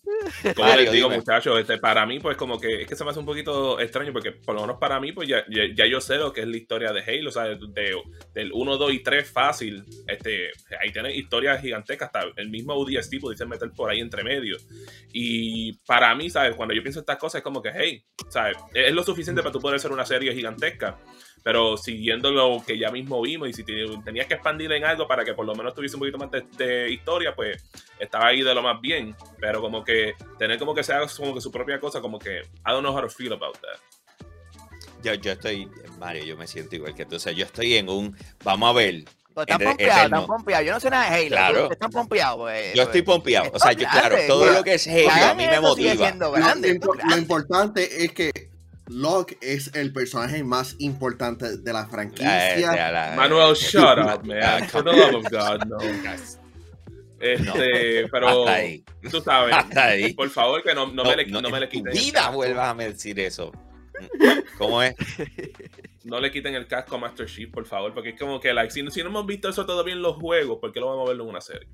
[0.55, 3.19] como les digo, muchachos, este, para mí, pues como que es que se me hace
[3.19, 6.33] un poquito extraño porque por lo menos para mí, pues ya, ya, yo sé lo
[6.33, 7.57] que es la historia de Halo, o sea, de,
[8.33, 10.49] del 1, 2 y 3 fácil, este,
[10.81, 14.57] ahí tiene historias gigantescas, hasta el mismo UDST pudiese meter por ahí entre medio.
[15.13, 16.55] Y para mí, ¿sabes?
[16.55, 18.57] Cuando yo pienso estas cosas es como que, hey, ¿sabes?
[18.87, 20.97] Es lo suficiente para tú poder hacer una serie gigantesca.
[21.43, 25.25] Pero siguiendo lo que ya mismo vimos y si tenías que expandir en algo para
[25.25, 27.63] que por lo menos tuviese un poquito más de, historia, pues
[27.99, 29.15] estaba ahí de lo más bien.
[29.39, 32.71] Pero como que tener como que sea como que su propia cosa, como que I
[32.71, 33.79] don't know how to feel about that.
[35.03, 35.67] Yo, yo estoy,
[35.97, 37.15] Mario, yo me siento igual que tú.
[37.15, 39.05] O sea, yo estoy en un, vamos a ver,
[39.39, 40.65] están pompeados, están pompeados.
[40.65, 41.29] Yo no sé nada de Halo.
[41.29, 41.71] Claro.
[41.71, 42.37] Están pompeados.
[42.37, 43.51] Pues, yo estoy pompeado.
[43.53, 46.11] O sea, yo, claro, todo lo que es Halo a mí me motiva.
[46.11, 48.50] lo, importante es que
[48.91, 53.13] Locke es el personaje más importante de la franquicia.
[53.15, 54.67] Manuel, shut up, man.
[54.67, 55.77] For the love of God, no.
[57.21, 58.45] Este, pero
[59.11, 61.93] tú sabes, por favor que no, no, me le, no, me le quiten.
[61.93, 63.51] vida vuelvas a decir eso.
[64.57, 64.95] ¿Cómo es?
[66.03, 68.73] No le quiten el casco a Master Chief, por favor, porque es como que like,
[68.73, 71.09] si, si no hemos visto eso todavía en los juegos, ¿por qué lo vamos a
[71.09, 71.67] verlo en una serie?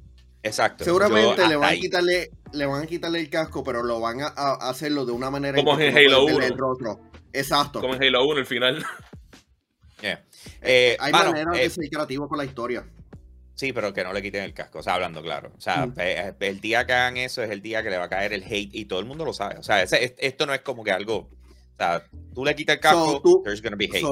[0.43, 0.83] Exacto.
[0.83, 4.27] Seguramente le van, a quitarle, le van a quitarle el casco, pero lo van a,
[4.69, 7.06] hacerlo de una manera como en Halo 1.
[7.33, 7.81] Exacto.
[7.81, 8.85] Como en Halo 1 el final.
[10.61, 12.85] Eh, Hay maneras de eh, ser creativos con la historia.
[13.55, 15.51] Sí, pero que no le quiten el casco, o sea, hablando claro.
[15.57, 18.09] O sea, eh, el día que hagan eso es el día que le va a
[18.09, 19.57] caer el hate y todo el mundo lo sabe.
[19.57, 21.17] O sea, esto no es como que algo.
[21.17, 22.03] O sea,
[22.35, 24.05] tú le quitas el casco, there's gonna be hate.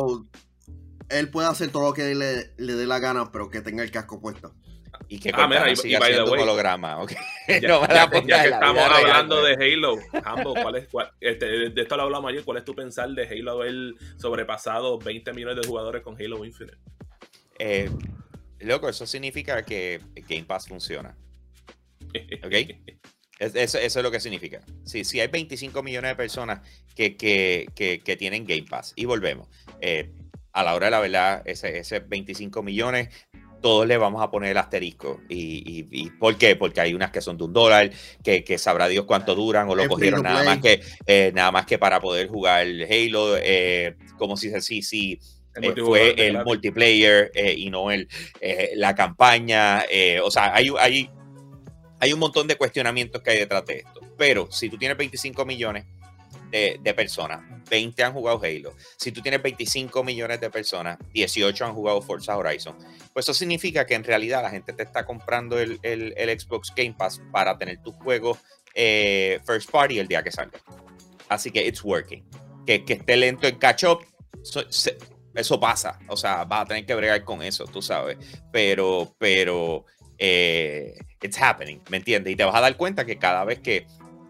[1.09, 3.91] él puede hacer todo lo que le, le dé la gana, pero que tenga el
[3.91, 4.55] casco puesto.
[5.07, 7.01] Y que ah, mira, y, holograma.
[7.03, 7.17] Okay.
[7.47, 11.69] Ya, no ya, que, ya que estamos hablando de Halo, Hambo, ¿cuál es, cuál, este,
[11.69, 13.73] de esto lo hablamos ayer, ¿cuál es tu pensar de Halo haber
[14.17, 16.77] sobrepasado 20 millones de jugadores con Halo Infinite?
[17.59, 17.89] Eh,
[18.59, 21.15] loco, eso significa que Game Pass funciona.
[22.43, 22.53] ¿Ok?
[23.37, 24.61] Eso, es lo que significa.
[24.85, 26.61] Si, si hay 25 millones de personas
[26.95, 29.49] que, que, tienen Game Pass, y volvemos,
[29.81, 30.09] eh,
[30.53, 33.09] a la hora de la verdad, ese, ese 25 millones,
[33.61, 35.21] todos le vamos a poner el asterisco.
[35.29, 36.55] Y, y, ¿Por qué?
[36.55, 37.91] Porque hay unas que son de un dólar,
[38.23, 41.77] que, sabrá Dios cuánto duran, o lo cogieron nada más, que, eh, nada más que
[41.77, 45.19] para poder jugar Halo, eh, como si sí, sí.
[45.83, 48.07] fue el multiplayer y no el,
[48.75, 49.83] la campaña.
[50.23, 51.09] o sea, hay, hay
[51.99, 54.01] hay un montón de cuestionamientos que hay detrás de esto.
[54.17, 55.85] Pero si tú tienes 25 millones
[56.81, 58.73] de, personas, 20 han jugado Halo.
[58.97, 62.77] Si tú tienes 25 millones de personas, 18 han jugado Forza Horizon.
[63.13, 67.21] Pues eso significa que en realidad la gente te está comprando el, Xbox Game Pass
[67.31, 68.37] para tener tus juegos
[68.73, 70.59] eh, first party el día que salga.
[71.27, 72.23] Así que it's working.
[72.65, 74.05] Que, que esté lento en catch up,
[75.35, 75.99] eso pasa.
[76.07, 78.17] O sea, vas a tener que bregar con eso, tú sabes.
[78.51, 79.85] Pero, pero
[80.17, 82.33] eh, it's happening, ¿me entiendes?
[82.33, 83.85] Y te vas a dar cuenta que cada vez que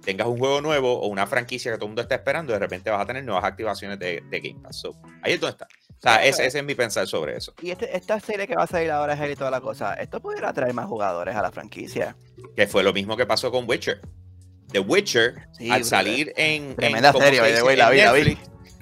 [0.06, 2.89] tengas un juego nuevo o una franquicia que todo el mundo está esperando, de repente
[2.89, 4.84] vas a tener nuevas activaciones de, Game Pass.
[5.24, 5.68] ahí es donde está.
[5.97, 7.53] O sea, ese, es mi pensar sobre eso.
[7.62, 10.22] Y este, esta serie que va a salir ahora, es y toda la cosa, ¿esto
[10.22, 12.16] pudiera atraer más jugadores a la franquicia?
[12.56, 14.01] Que fue lo mismo que pasó con Witcher.
[14.72, 16.76] The Witcher, al salir en.
[16.76, 18.14] Tremenda serie, la vida,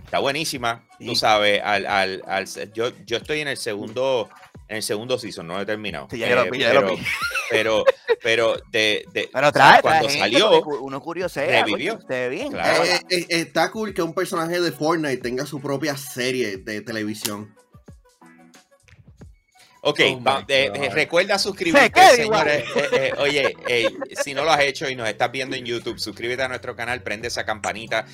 [0.04, 0.88] Está buenísima.
[1.00, 4.30] Tú sabes, al, al, al, yo, yo estoy en el segundo
[4.68, 6.08] en el segundo season, no he terminado.
[6.10, 7.02] Sí, ya lo vi, ya lo vi.
[7.50, 7.84] Pero,
[8.24, 12.00] pero, de, de trae, cuando salió, uno curioso revivió.
[12.30, 12.52] bien.
[12.52, 12.84] Claro.
[12.84, 17.54] Eh, eh, está cool que un personaje de Fortnite tenga su propia serie de televisión.
[19.86, 22.64] Ok, oh eh, recuerda suscribirte, señores.
[22.74, 23.54] Eh, eh, oye,
[24.24, 27.04] si no lo has hecho y nos estás viendo en YouTube, suscríbete a nuestro canal,
[27.04, 28.06] prende esa campanita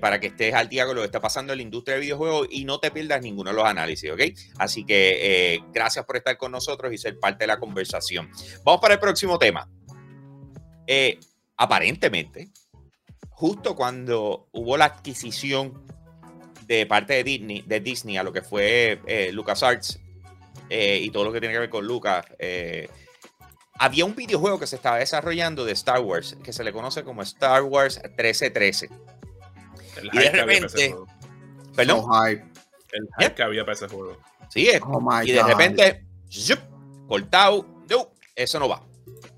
[0.00, 2.46] para que estés al día con lo que está pasando en la industria de videojuegos
[2.52, 4.20] y no te pierdas ninguno de los análisis, ¿ok?
[4.58, 8.30] Así que gracias por estar con nosotros y ser parte de la conversación.
[8.62, 9.68] Vamos para el próximo tema.
[11.56, 12.48] aparentemente,
[13.30, 15.84] justo cuando hubo la adquisición
[16.66, 19.00] de parte de Disney, de Disney a lo que fue
[19.32, 19.98] LucasArts
[20.68, 22.26] eh, y todo lo que tiene que ver con Lucas.
[22.38, 22.88] Eh,
[23.78, 27.22] había un videojuego que se estaba desarrollando de Star Wars que se le conoce como
[27.22, 28.88] Star Wars 1313.
[29.96, 30.94] El y de repente.
[31.74, 32.04] Perdón.
[32.90, 34.18] El hype que había para ese juego.
[34.48, 36.04] Sí, oh y de repente,
[37.06, 38.82] cortado, no, eso no va.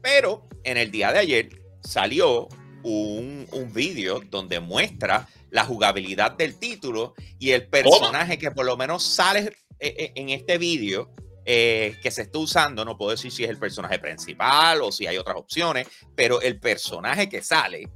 [0.00, 2.48] Pero en el día de ayer salió
[2.84, 8.76] un, un vídeo donde muestra la jugabilidad del título y el personaje que por lo
[8.76, 11.10] menos sale en este vídeo
[11.44, 15.06] eh, que se está usando, no puedo decir si es el personaje principal o si
[15.06, 17.88] hay otras opciones, pero el personaje que sale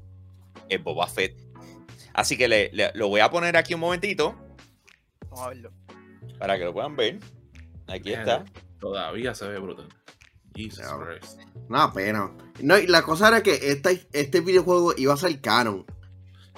[0.69, 1.39] es Boba Fett.
[2.15, 4.35] Así que le, lo voy a poner aquí un momentito.
[5.31, 5.73] Vamos a verlo.
[6.39, 7.19] Para que lo puedan ver.
[7.87, 8.45] Aquí está.
[8.81, 9.89] Todavía se ve brutal.
[11.69, 12.33] Una pena.
[12.61, 15.85] No, y la cosa era que este, este videojuego iba a ser canon.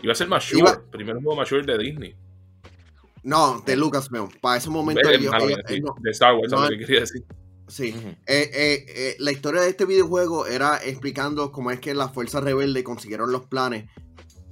[0.03, 2.17] Iba a ser Mature, el primer juego Mature de Disney.
[3.27, 4.29] No, de Lucasfilm.
[4.41, 5.01] Para ese momento.
[5.09, 7.25] de Star Wars, no, que quería decir.
[7.67, 7.93] Sí.
[8.25, 12.45] Eh, eh, eh, la historia de este videojuego era explicando cómo es que las fuerzas
[12.45, 13.91] rebeldes consiguieron los planes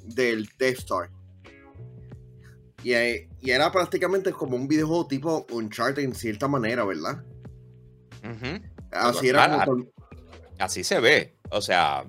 [0.03, 1.11] del Death Star.
[2.83, 2.93] Y,
[3.49, 7.25] era prácticamente como un videojuego tipo Uncharted en cierta manera, ¿verdad?
[8.91, 9.65] Así era
[10.59, 11.37] Así se ve.
[11.51, 12.05] O sea,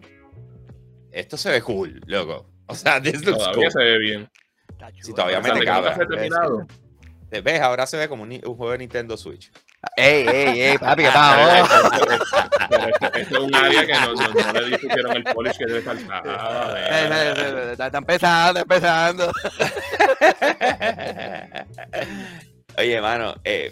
[1.11, 2.49] esto se ve cool, loco.
[2.65, 4.29] O sea, this Todavía se ve bien.
[5.01, 7.61] Si todavía me te ¿Ves?
[7.61, 9.51] Ahora se ve como un, juego de Nintendo Switch.
[9.95, 11.09] Ey, ey, ey, papi, ¿qué
[12.69, 16.23] Pero esto, es un área que no, no, le dispusieron el polish que debe faltar.
[17.71, 19.31] Está empezando, está empezando.
[22.77, 23.71] Oye, mano, eh,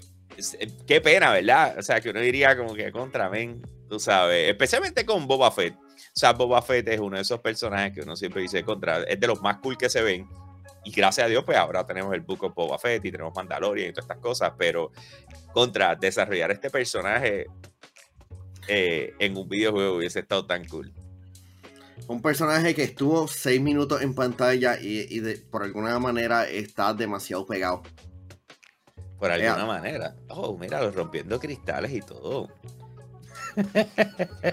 [0.60, 1.76] eh, qué pena, ¿verdad?
[1.78, 5.76] O sea, que uno diría como que contra men, tú sabes, especialmente con Boba Fett.
[5.76, 9.20] O sea, Boba Fett es uno de esos personajes que uno siempre dice contra, es
[9.20, 10.28] de los más cool que se ven
[10.84, 13.90] y gracias a Dios, pues ahora tenemos el Book of Boba Fett y tenemos Mandalorian
[13.90, 14.92] y todas estas cosas, pero
[15.54, 17.46] contra desarrollar este personaje
[18.68, 20.94] eh, en un videojuego hubiese estado tan cool.
[22.08, 27.84] Un personaje que estuvo seis minutos en pantalla y, por alguna manera está demasiado pegado.
[29.20, 30.16] Por alguna manera.
[30.30, 32.50] Oh, mira, rompiendo cristales y todo.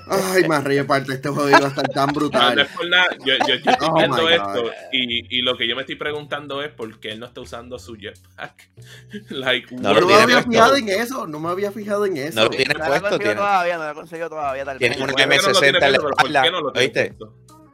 [0.08, 2.56] Ay, más rey parte, este juego iba a estar tan brutal.
[2.56, 3.06] No, es por nada.
[3.24, 6.70] Yo, yo, estoy oh viendo esto y, y, lo que yo me estoy preguntando es
[6.70, 8.70] por qué él no está usando su jetpack.
[9.30, 12.36] like, no, no me había fijado en eso, no me había fijado en eso.
[12.36, 13.18] No lo tiene puesto.
[13.18, 13.34] Tiene...
[13.34, 14.64] Todavía, no lo he conseguido todavía.
[14.64, 16.44] Tal tiene un M60 en la espalda.
[16.74, 17.16] ¿Oíste?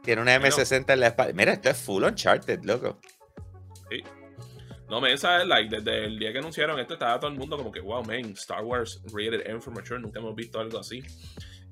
[0.03, 1.33] Tiene un M60 en la espalda.
[1.33, 2.99] Mira, esto es full Uncharted, loco.
[3.89, 4.03] Sí.
[4.89, 7.57] No, me esa es like, desde el día que anunciaron esto estaba todo el mundo
[7.57, 11.03] como que, wow, man, Star Wars rated M for mature, nunca hemos visto algo así.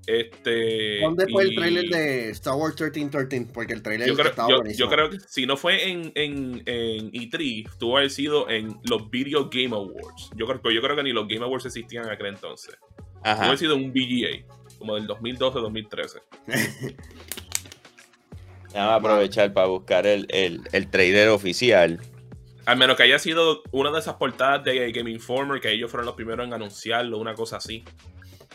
[0.07, 3.51] Este, ¿Dónde fue el trailer de Star Wars 1313?
[3.51, 7.11] Porque el trailer yo creo, yo, yo, creo que si no fue en, en, en
[7.11, 10.30] E3, tuvo haber sido en los Video Game Awards.
[10.36, 12.78] Yo creo, yo creo que ni los Game Awards existían en aquel entonces.
[13.24, 14.45] Tuvo haber sido un VGA,
[14.78, 16.22] como del 2012-2013.
[18.76, 21.99] Vamos a aprovechar para buscar el, el, el trailer oficial.
[22.66, 26.05] Al menos que haya sido una de esas portadas de Game Informer que ellos fueron
[26.05, 27.84] los primeros en anunciarlo, una cosa así.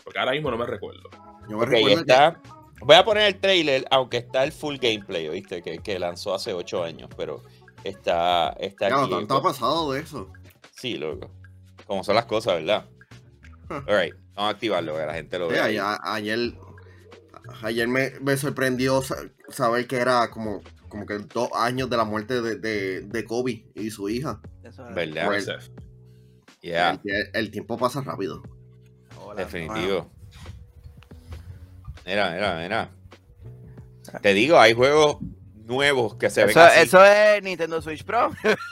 [0.03, 1.09] Porque ahora mismo no me recuerdo.
[1.47, 5.61] Voy a poner el trailer, aunque está el full gameplay, ¿viste?
[5.61, 7.41] Que, que lanzó hace 8 años, pero
[7.83, 9.09] está, está aquí.
[9.09, 10.27] tanto ha pasado de eso.
[10.75, 11.29] Sí, loco.
[11.85, 12.85] Como son las cosas, ¿verdad?
[13.69, 15.65] Alright, vamos a activarlo, que la gente lo vea.
[15.65, 16.53] ayer,
[17.61, 19.01] ayer me, me, sorprendió
[19.49, 20.61] saber que era como,
[20.91, 24.41] como que dos años de la muerte de, de, de Kobe y su hija.
[24.93, 25.25] ¿Verdad?
[25.25, 25.47] Pues,
[26.61, 26.99] el,
[27.33, 28.43] el, tiempo pasa rápido.
[29.37, 30.11] Definitivo.
[32.05, 32.91] Mira, mira, mira.
[34.21, 35.17] Te digo, hay juegos
[35.65, 36.81] nuevos que se ven así.
[36.81, 38.31] Eso es Nintendo Switch Pro.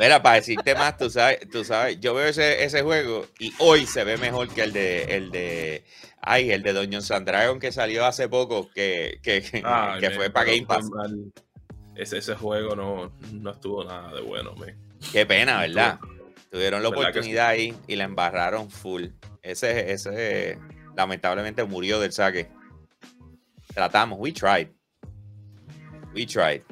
[0.00, 3.84] Mira, para decirte más, tú sabes, tú sabes, yo veo ese, ese juego y hoy
[3.84, 5.84] se ve mejor que el de el de
[6.22, 10.46] ay, el de Dungeons and Dragon que salió hace poco, que, que, que fue para
[10.46, 10.86] Game Pass.
[11.94, 14.74] Ese, ese juego no, no estuvo nada de bueno, me.
[15.12, 15.98] Qué pena, ¿verdad?
[16.50, 19.08] Tuvieron la oportunidad ahí y la embarraron full.
[19.42, 20.58] Ese, ese
[20.96, 22.48] lamentablemente murió del saque.
[23.74, 24.68] Tratamos, we tried.
[26.14, 26.62] We tried.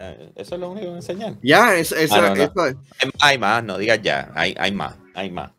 [0.00, 1.34] Eh, eso es lo único que enseñar.
[1.42, 2.72] Ya, eso, eso, ah,
[3.20, 4.30] Hay más, no digas ya.
[4.34, 5.50] Hay, hay más, hay más.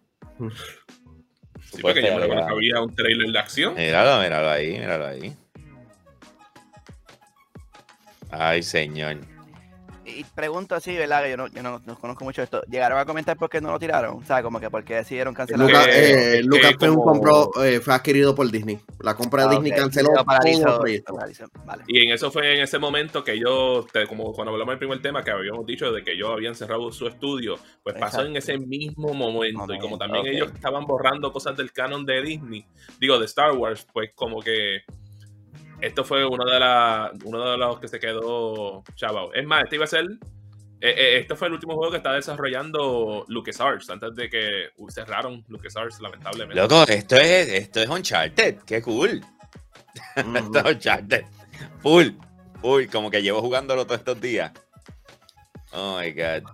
[1.71, 3.75] Sí, porque yo me acuerdo que había un trailer de acción.
[3.75, 5.35] Míralo, míralo ahí, míralo ahí.
[8.31, 9.17] Ay, señor
[10.20, 11.24] y pregunto así, ¿verdad?
[11.24, 12.61] Que yo no, yo no, conozco mucho esto.
[12.70, 14.17] ¿Llegaron a comentar por qué no lo tiraron?
[14.17, 15.65] O sea, como que por qué decidieron cancelar.
[15.65, 18.80] Lucas, eh, Lucas compró, eh, fue adquirido por Disney.
[18.99, 20.26] La compra de ah, Disney canceló todo
[21.65, 21.84] vale.
[21.88, 25.24] Y en eso fue en ese momento que yo, como cuando hablamos del primer tema,
[25.24, 29.13] que habíamos dicho de que yo habían cerrado su estudio, pues pasó en ese mismo
[29.13, 29.74] momento.
[29.74, 32.65] Y como también ellos estaban borrando cosas del canon de Disney,
[32.99, 34.82] digo, de Star Wars, pues como que
[35.82, 39.34] esto fue uno de, la, uno de los que se quedó chavao.
[39.34, 40.05] Es más, este iba a ser.
[40.82, 45.43] Eh, eh, este fue el último juego que está desarrollando LucasArts antes de que cerraron
[45.49, 46.55] LucasArts, lamentablemente.
[46.55, 49.21] Loco, esto es, esto es Uncharted, qué cool.
[50.15, 51.25] esto es Uncharted.
[51.82, 52.11] Full,
[52.61, 54.53] full, como que llevo jugándolo todos estos días.
[55.73, 56.49] Oh my god.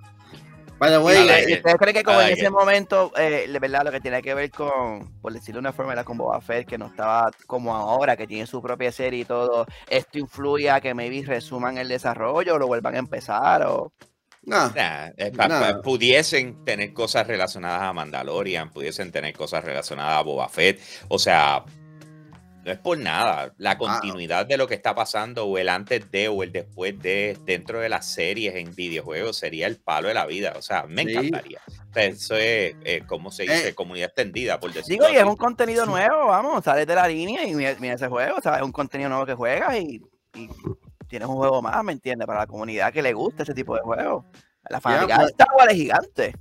[0.79, 5.19] ¿Ustedes creen que como en ese momento, eh, verdad, lo que tiene que ver con,
[5.21, 8.27] por decirlo de una forma, era con Boba Fett, que no estaba como ahora, que
[8.27, 12.59] tiene su propia serie y todo, esto influye a que maybe resuman el desarrollo o
[12.59, 13.93] lo vuelvan a empezar o...
[14.43, 14.71] No,
[15.81, 21.63] pudiesen tener cosas relacionadas a Mandalorian, pudiesen tener cosas relacionadas a Boba Fett, o sea,
[22.65, 23.53] no es por nada.
[23.59, 26.99] La ah, continuidad de lo que está pasando, o el antes de, o el después
[26.99, 30.53] de, dentro de las series en videojuegos, sería el palo de la vida.
[30.57, 31.61] O sea, me encantaría.
[31.93, 35.35] eso es, eh, como se dice, eh, comunidad extendida, por decirlo Digo, y es un
[35.35, 38.71] contenido nuevo, vamos, sales de la línea y mira, ese juego, o sea, es un
[38.71, 40.01] contenido nuevo que juegas y,
[41.07, 42.25] tienes un juego más, ¿me entiendes?
[42.25, 44.25] Para la comunidad que le gusta ese tipo de juegos.
[44.67, 46.35] La familia de Star Wars es gigante.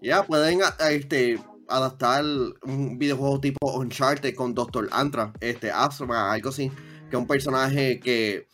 [0.00, 2.24] Ya, pueden este, adaptar
[2.62, 8.00] un videojuego tipo Uncharted con Doctor Antra, este, Astra, algo así, que es un personaje
[8.00, 8.46] que,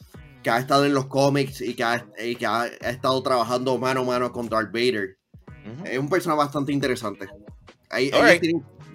[0.42, 4.04] que ha estado en los cómics y que ha, que ha, estado trabajando mano a
[4.04, 5.16] mano con Darth Vader.
[5.84, 7.28] Es un personaje bastante interesante.
[7.88, 8.10] Ahí,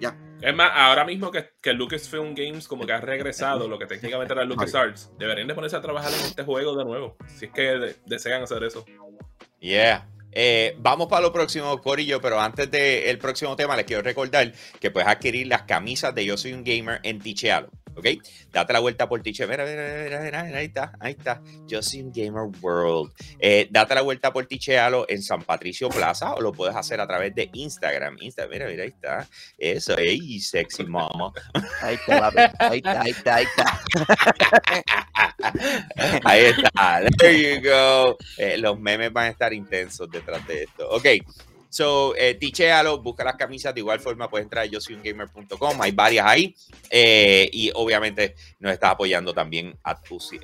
[0.00, 0.16] ya.
[0.40, 4.34] Es más, ahora mismo que, que, Lucasfilm Games como que ha regresado lo que técnicamente
[4.34, 7.96] era LucasArts, deberían de ponerse a trabajar en este juego de nuevo, si es que
[8.06, 8.84] desean hacer eso.
[9.60, 10.06] Yeah.
[10.32, 14.90] Eh, vamos para lo próximo, Corillo, pero antes del próximo tema les quiero recordar que
[14.90, 17.70] puedes adquirir las camisas de Yo Soy un Gamer en Tichealo.
[17.98, 18.06] ¿Ok?
[18.52, 19.46] Date la vuelta por Tiche.
[19.46, 21.40] Mira, mira, mira, ahí está, ahí está.
[21.40, 23.12] Un Gamer World.
[23.38, 27.06] Eh, date la vuelta por Tichealo en San Patricio Plaza o lo puedes hacer a
[27.06, 28.16] través de Instagram.
[28.20, 29.28] Instagram, mira, mira, ahí está.
[29.56, 31.32] Eso, ey, sexy mama.
[31.82, 32.28] Ahí está,
[32.58, 33.80] ahí está, ahí está, ahí está.
[36.24, 38.16] ahí está, there you go.
[38.36, 40.88] Eh, los memes van a estar intensos detrás de esto.
[40.90, 41.06] Ok.
[41.70, 43.74] So, eh, tichealo, busca las camisas.
[43.74, 45.80] De igual forma, puedes entrar a yo soy un gamer.com.
[45.80, 46.54] Hay varias ahí.
[46.90, 49.78] Eh, y obviamente nos está apoyando también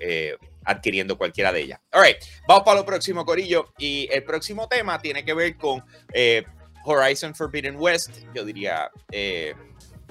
[0.01, 1.81] eh, adquiriendo cualquiera de ellas.
[1.93, 2.17] All right,
[2.47, 3.73] vamos para lo próximo, Corillo.
[3.79, 6.45] Y el próximo tema tiene que ver con eh,
[6.85, 8.11] Horizon Forbidden West.
[8.35, 8.91] Yo diría,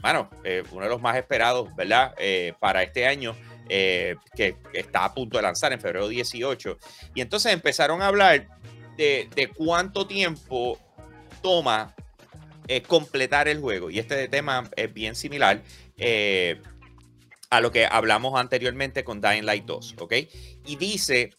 [0.01, 0.29] bueno,
[0.71, 2.15] uno de los más esperados, ¿verdad?
[2.59, 3.35] para este año.
[3.67, 6.79] que está a punto de lanzar en febrero 18.
[7.13, 8.47] Y entonces empezaron a hablar
[8.97, 10.79] de, de cuánto tiempo
[11.43, 11.93] toma
[12.87, 13.91] completar el juego.
[13.91, 15.61] Y este tema es bien similar.
[15.97, 16.59] Eh,
[17.53, 20.13] a lo que hablamos anteriormente con Dying Light 2, ¿ok?
[20.65, 21.29] Y dice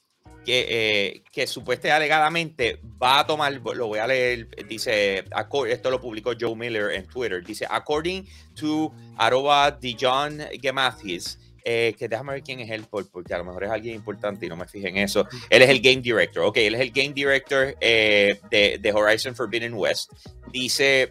[0.44, 5.24] que, eh, que supuestamente alegadamente va a tomar, lo voy a leer, dice,
[5.68, 12.08] esto lo publicó Joe Miller en Twitter, dice, according to arroba Dijon Gemathis, eh, que
[12.08, 14.68] déjame ver quién es él, porque a lo mejor es alguien importante y no me
[14.68, 15.26] fijé en eso.
[15.48, 19.34] Él es el Game Director, ok, él es el Game Director eh, de, de, Horizon
[19.34, 20.12] Forbidden West.
[20.52, 21.10] Dice,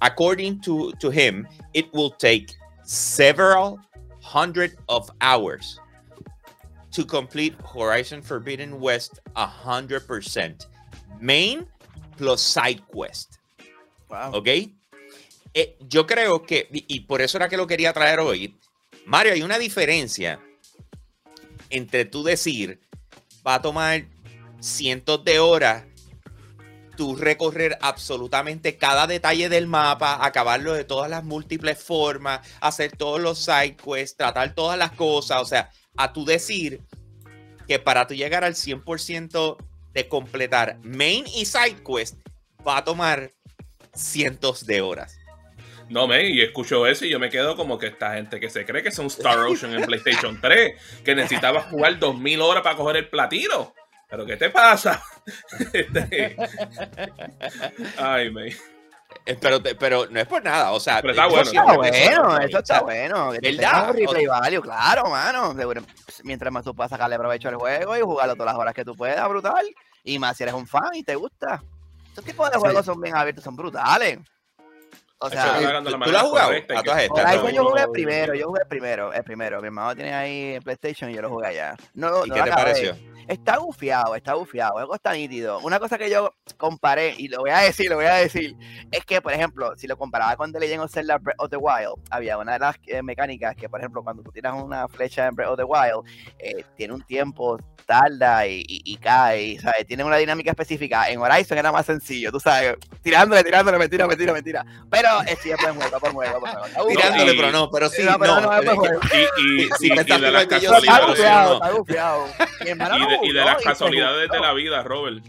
[0.00, 2.46] according to, to him, it will take
[2.84, 3.78] several
[4.22, 5.80] hundred of hours
[6.92, 10.66] to complete Horizon Forbidden West 100%.
[11.20, 11.66] Main
[12.16, 13.38] plus side quest.
[14.08, 14.36] Wow.
[14.36, 14.48] ¿Ok?
[15.54, 18.56] Eh, yo creo que, y por eso era que lo quería traer hoy,
[19.08, 20.38] Mario, hay una diferencia
[21.70, 22.78] entre tú decir,
[23.46, 24.04] va a tomar
[24.60, 25.84] cientos de horas
[26.94, 33.18] tú recorrer absolutamente cada detalle del mapa, acabarlo de todas las múltiples formas, hacer todos
[33.18, 36.82] los side quests, tratar todas las cosas, o sea, a tú decir
[37.66, 39.56] que para tú llegar al 100%
[39.94, 42.16] de completar main y side quest
[42.66, 43.32] va a tomar
[43.94, 45.17] cientos de horas.
[45.88, 48.64] No, me, y escucho eso y yo me quedo como que esta gente que se
[48.64, 52.76] cree que es un Star Ocean en PlayStation 3, que necesitaba jugar 2000 horas para
[52.76, 53.74] coger el platino.
[54.08, 55.02] ¿Pero qué te pasa?
[55.72, 56.36] Este,
[57.98, 58.48] ay, me.
[59.26, 62.58] Eh, pero, pero no es por nada, o sea, pero está bueno, está bueno, eso
[62.58, 63.30] está bueno.
[63.30, 63.92] ¿Verdad?
[63.92, 65.54] replay value, claro, mano.
[66.24, 68.94] Mientras más tú puedas sacarle provecho al juego y jugarlo todas las horas que tú
[68.94, 69.66] puedas, brutal.
[70.04, 71.62] Y más si eres un fan y te gusta.
[72.08, 74.18] Estos tipos de juegos son bien abiertos, son brutales.
[75.20, 76.52] O sea, ¿tú lo has jugado?
[76.52, 79.60] A yo jugué primero, yo jugué primero, el primero.
[79.60, 81.76] Mi hermano tiene ahí PlayStation y yo lo jugué allá.
[81.94, 82.96] No, ¿Y qué te pareció?
[83.26, 85.58] Está bufiado, está bufiado, algo está nítido.
[85.60, 88.56] Una cosa que yo comparé, y lo voy a decir, lo voy a decir,
[88.90, 91.56] es que, por ejemplo, si lo comparaba con The Legend of Zelda Breath of the
[91.56, 95.26] Wild, había una de las eh, mecánicas que, por ejemplo, cuando tú tiras una flecha
[95.26, 96.04] en Breath of the Wild,
[96.38, 97.58] eh, tiene un tiempo,
[97.88, 99.86] tarda y, cae, ¿sabes?
[99.86, 101.08] Tiene una dinámica específica.
[101.08, 104.66] En Horizon era más sencillo, tú sabes, tirándole, tirándole, mentira, mentira, mentira.
[104.90, 106.88] Pero es siempre juego, por juego, por juego.
[106.88, 108.18] Tirándole, pero no, pero sí, no.
[109.38, 111.18] Y, y, y, de las casualidades.
[111.18, 112.28] Está bufiado,
[113.22, 115.24] Y de las casualidades de la vida, Robert.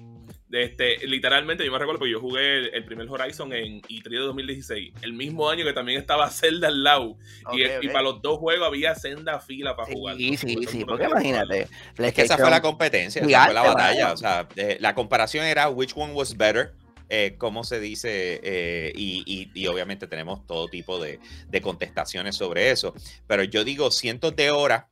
[0.51, 4.93] Este, literalmente, yo me recuerdo que yo jugué el, primer Horizon en E3 de 2016,
[5.03, 7.17] el mismo año que también estaba Zelda al lado.
[7.53, 10.17] y, para los dos juegos había senda fila para jugar.
[10.17, 11.67] Sí, sí, sí, porque imagínate.
[11.97, 14.13] Es que esa fue la competencia, esa fue la batalla.
[14.13, 14.47] O sea,
[14.79, 16.73] la comparación era which one was better.
[17.11, 22.69] Eh, cómo se dice, eh, y, y, obviamente tenemos todo tipo de, de, contestaciones sobre
[22.69, 22.93] eso.
[23.25, 24.85] Pero yo digo cientos de horas,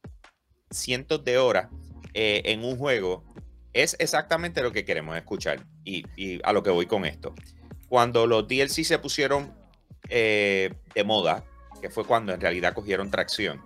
[0.71, 1.67] cientos de horas
[2.17, 3.23] eh, en un juego
[3.73, 5.65] es exactamente lo que queremos escuchar.
[5.85, 6.03] Y,
[6.43, 7.33] a lo que voy con esto.
[7.87, 9.53] Cuando los DLC se pusieron
[10.09, 11.43] de moda,
[11.81, 13.61] que fue cuando en realidad cogieron tracción,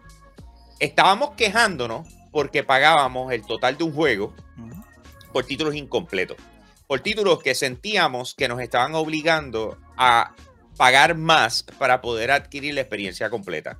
[0.79, 4.35] estábamos quejándonos porque pagábamos el total de un juego
[5.31, 6.37] por títulos incompletos
[6.91, 10.35] por títulos que sentíamos que nos estaban obligando a
[10.75, 13.79] pagar más para poder adquirir la experiencia completa.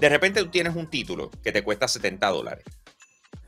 [0.00, 2.64] De repente tú tienes un título que te cuesta 70 dólares,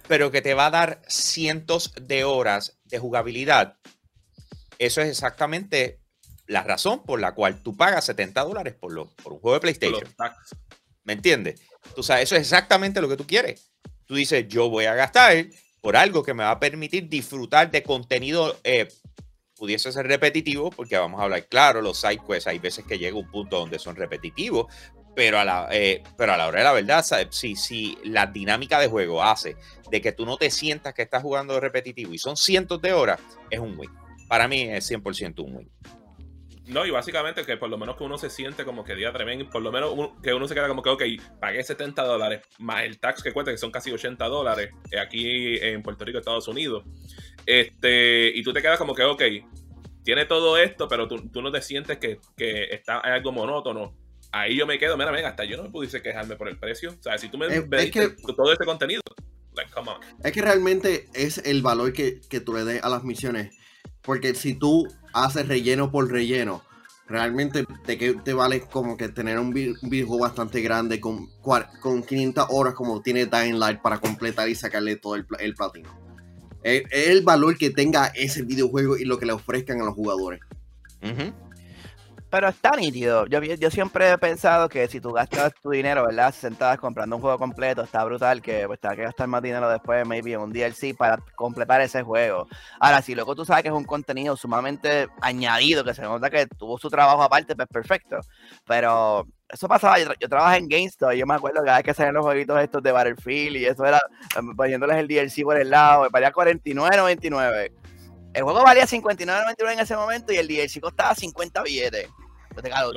[0.09, 3.77] pero que te va a dar cientos de horas de jugabilidad.
[4.79, 6.01] Eso es exactamente
[6.47, 10.15] la razón por la cual tú pagas 70 dólares por, por un juego de PlayStation.
[11.05, 11.61] ¿Me entiendes?
[11.95, 13.71] Tú sabes, eso es exactamente lo que tú quieres.
[14.07, 15.47] Tú dices, yo voy a gastar
[15.81, 18.89] por algo que me va a permitir disfrutar de contenido, eh,
[19.57, 23.19] pudiese ser repetitivo, porque vamos a hablar claro, los side quests hay veces que llega
[23.19, 24.73] un punto donde son repetitivos,
[25.19, 28.79] pero a la, eh, pero a la hora de la verdad, si, si la dinámica
[28.79, 29.57] de juego hace
[29.91, 33.19] de que tú no te sientas que estás jugando repetitivo y son cientos de horas,
[33.51, 33.91] es un win.
[34.29, 35.71] Para mí es 100% un win.
[36.69, 39.51] No, y básicamente que por lo menos que uno se siente como que día tremendo,
[39.51, 39.91] por lo menos
[40.23, 41.03] que uno se queda como que, ok,
[41.41, 45.57] pagué 70 dólares, más el tax que cuenta, que son casi 80 dólares, eh, aquí
[45.61, 46.85] en Puerto Rico, Estados Unidos.
[47.45, 49.23] Este, y tú te quedas como que, ok,
[50.05, 52.21] tiene todo esto, pero tú, no te sientes que,
[52.71, 54.08] está algo monótono.
[54.31, 56.91] Ahí yo me quedo, mira, venga, hasta yo no me pudiese quejarme por el precio.
[56.99, 57.93] O sea, si tú me ves
[58.37, 59.03] todo este contenido,
[59.55, 60.01] like, come on.
[60.23, 63.57] Es que realmente es el valor que, que tú le des a las misiones.
[64.03, 66.63] Porque si tú haces relleno por relleno.
[67.07, 71.29] Realmente te, te vale como que tener un, videojuego bastante grande con,
[71.81, 75.89] con 500 horas como tiene Dying Light para completar y sacarle todo el, el platino.
[76.63, 80.41] Es, el valor que tenga ese videojuego y lo que le ofrezcan a los jugadores.
[82.31, 83.27] Pero está nítido.
[83.27, 86.35] Yo, yo siempre he pensado que si tú gastas tu dinero, ¿verdad?
[86.35, 90.07] Sentadas comprando un juego completo, está brutal que pues te que gastar más dinero después,
[90.07, 92.47] maybe un DLC para completar ese juego.
[92.81, 96.47] Ahora, si luego tú sabes que es un contenido sumamente añadido, que se nota que
[96.47, 98.19] tuvo su trabajo aparte, pues perfecto.
[98.67, 102.15] Pero eso pasaba, yo, trabajé en GameStop y yo me acuerdo cada vez que salían
[102.15, 104.01] los jueguitos estos de Battlefield y eso era
[104.37, 107.73] em, poniéndoles el DLC por el lado, valía 49.99.
[108.39, 112.09] El juego valía 59.99 en ese momento y el DLC costaba 50 billetes.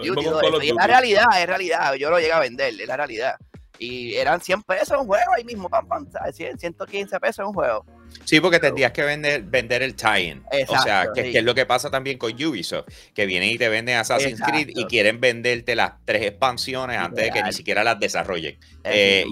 [0.03, 1.95] y es la realidad, es realidad.
[1.95, 3.37] Yo lo llegué a vender, es la realidad.
[3.81, 7.83] Y eran 100 pesos un juego ahí mismo, pam, pam, 115 pesos un juego.
[8.25, 10.43] Sí, porque tendrías que vender, vender el tie-in.
[10.67, 13.97] O sea, que, es lo que pasa también con Ubisoft, que vienen y te venden
[13.97, 18.59] Assassin's Creed y quieren venderte las tres expansiones antes de que ni siquiera las desarrollen.
[18.83, 19.25] Eh,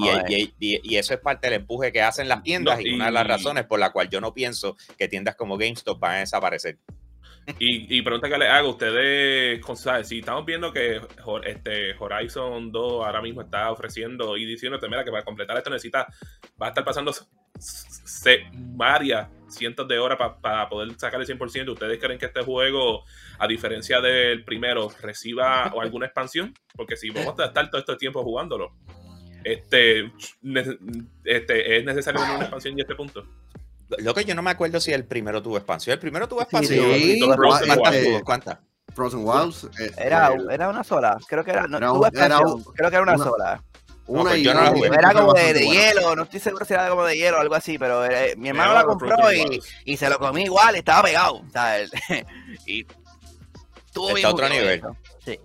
[0.57, 3.65] y, eso es parte del empuje que hacen las tiendas y una de las razones
[3.65, 6.79] por la cual yo no pienso que tiendas como GameStop van a desaparecer.
[7.59, 9.59] Y, pregunta que le hago, ustedes,
[10.03, 11.01] si estamos viendo que
[11.45, 16.07] este Horizon 2 ahora mismo está ofreciendo y diciendo mira, que para completar esto necesita,
[16.61, 17.11] va a estar pasando
[18.53, 21.71] varias cientos de horas para poder sacar el 100%.
[21.71, 23.03] ¿Ustedes creen que este juego,
[23.37, 26.53] a diferencia del primero, reciba alguna expansión?
[26.75, 28.73] Porque si vamos a estar todo este tiempo jugándolo,
[29.43, 30.11] este,
[31.23, 33.25] este es necesario una expansión en este punto.
[33.97, 35.93] Lo que yo no me acuerdo si el primero tuvo expansión.
[35.93, 36.93] El primero tuvo expansión.
[36.93, 37.19] Sí,
[38.23, 38.59] ¿Cuántas
[38.93, 39.65] Frozen Wilds.
[39.79, 41.17] Eh, era, eh, era una sola.
[41.27, 43.63] Creo que era, no, creo que era una, sola.
[44.07, 47.05] Una pues yo no la Era como de, hielo, no estoy seguro si era como
[47.05, 50.17] de hielo o algo así, pero eh, mi hermano la compró y, y, se lo
[50.17, 51.35] comí igual, estaba pegado.
[51.35, 51.77] O sea,
[52.65, 52.85] y
[53.93, 54.81] tuvo Está otro nivel.
[55.29, 55.39] Sí.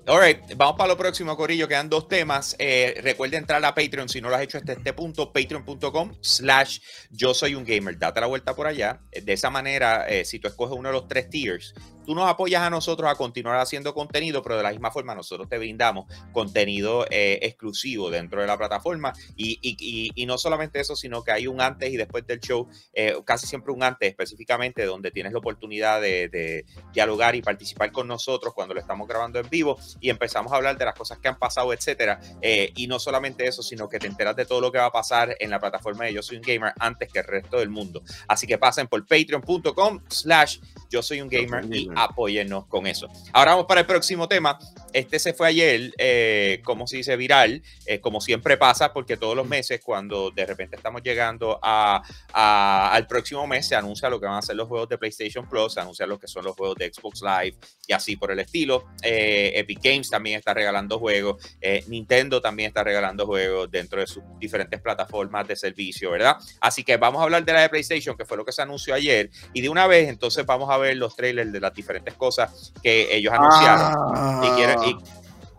[0.56, 1.68] vamos para lo próximo, Corillo.
[1.68, 2.56] Quedan dos temas.
[2.58, 6.78] Eh, recuerda entrar a Patreon si no lo has hecho hasta este punto, patreon.com slash
[7.10, 7.98] yo soy un gamer.
[7.98, 9.00] Date la vuelta por allá.
[9.10, 11.74] De esa manera, eh, si tú escoges uno de los tres tiers,
[12.04, 15.48] tú nos apoyas a nosotros a continuar haciendo contenido, pero de la misma forma nosotros
[15.48, 21.32] te brindamos contenido eh, exclusivo dentro de la plataforma y, no solamente eso, sino que
[21.32, 25.32] hay un antes y después del show, eh, casi siempre un antes específicamente, donde tienes
[25.32, 30.10] la oportunidad de, dialogar y participar con nosotros cuando lo estamos grabando en vivo y
[30.10, 32.20] empezamos a hablar de las cosas que han pasado, etcétera.
[32.40, 34.92] Eh, y no solamente eso, sino que te enteras de todo lo que va a
[34.92, 38.02] pasar en la plataforma de Yo Soy un Gamer antes que el resto del mundo.
[38.28, 40.58] Así que pasen por patreon.com slash
[40.94, 43.08] yo soy un gamer y apóyennos con eso.
[43.32, 44.58] Ahora vamos para el próximo tema.
[44.92, 49.34] Este se fue ayer, eh, como se dice, viral, eh, como siempre pasa, porque todos
[49.34, 54.26] los meses, cuando de repente estamos llegando a, al próximo mes, se anuncia lo que
[54.26, 56.76] van a ser los juegos de PlayStation Plus, se anuncia lo que son los juegos
[56.76, 58.86] de Xbox Live y así por el estilo.
[59.02, 61.42] Eh, Epic Games también está regalando juegos,
[61.88, 66.36] Nintendo también está regalando juegos dentro de sus diferentes plataformas de servicio, ¿verdad?
[66.60, 68.94] Así que vamos a hablar de la de PlayStation, que fue lo que se anunció
[68.94, 72.72] ayer, y de una vez entonces vamos a ver los trailers de las diferentes cosas
[72.82, 74.84] que ellos anunciaron.
[74.84, 74.96] Y,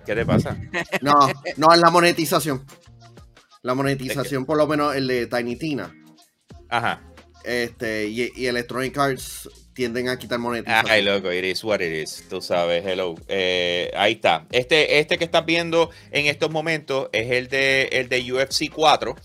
[0.05, 0.57] ¿Qué te pasa?
[1.01, 2.65] No, no, es la monetización.
[3.61, 5.93] La monetización, por lo menos el de Tiny Tina.
[6.69, 7.01] Ajá.
[7.43, 10.89] Este, y, y Electronic Arts tienden a quitar monetización.
[10.89, 12.23] Ay, loco, it is what it is.
[12.30, 13.13] Tú sabes, hello.
[13.28, 14.47] Eh, ahí está.
[14.51, 19.15] Este, este que estás viendo en estos momentos es el de, el de UFC 4.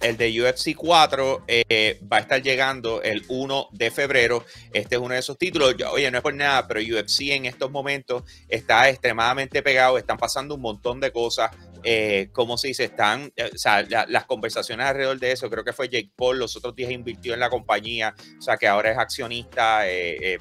[0.00, 4.44] El de UFC 4 eh, va a estar llegando el 1 de febrero.
[4.72, 5.76] Este es uno de esos títulos.
[5.92, 9.96] Oye, no es por nada, pero UFC en estos momentos está extremadamente pegado.
[9.96, 11.52] Están pasando un montón de cosas
[11.82, 12.84] eh, ¿cómo se dice?
[12.84, 16.56] Están, eh, o sea, las conversaciones alrededor de eso, creo que fue Jake Paul, los
[16.56, 19.88] otros días invirtió en la compañía, o sea, que ahora es accionista.
[19.88, 20.38] Eh, eh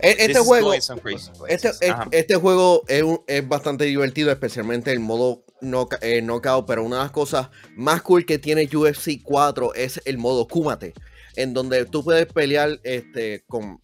[0.00, 1.70] e-, este juego, este,
[2.12, 7.48] este, juego es, es, bastante divertido, especialmente el modo knockout, pero una de las cosas
[7.74, 10.94] más cool que tiene UFC 4 es el modo Kumate,
[11.34, 13.80] en donde tú puedes pelear este, con...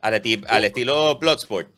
[0.00, 0.14] al,
[0.64, 1.70] estilo Bloodsport.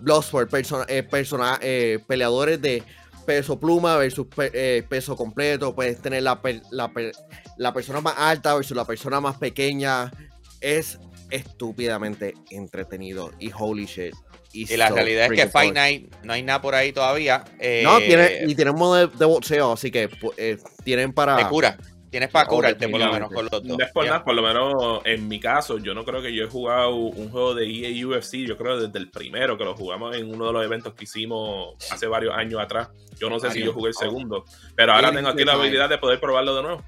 [0.00, 1.60] Bloodsport, persona,
[2.08, 2.82] peleadores de
[3.24, 8.84] peso pluma versus eh, peso completo, puedes tener la, la, persona más alta versus la
[8.84, 10.10] persona más pequeña.
[10.60, 10.98] Es
[11.30, 14.14] estúpidamente entretenido y holy shit.
[14.52, 17.44] Y la realidad es que Fight Night no hay nada por ahí todavía.
[17.82, 21.36] no, tiene, eh, y tienen modo de, boxeo, así que eh, tienen para.
[21.36, 21.76] De cura.
[22.14, 23.76] Tienes para curarte por lo menos con los dos.
[23.92, 27.28] por, por lo menos en mi caso, yo no creo que yo he jugado un
[27.28, 30.52] juego de EA UFC, yo creo desde el primero que lo jugamos en uno de
[30.52, 32.88] los eventos que hicimos hace varios años atrás.
[33.18, 34.44] Yo no sé si yo jugué el segundo,
[34.76, 36.84] pero ahora tengo aquí la habilidad de poder probarlo de nuevo.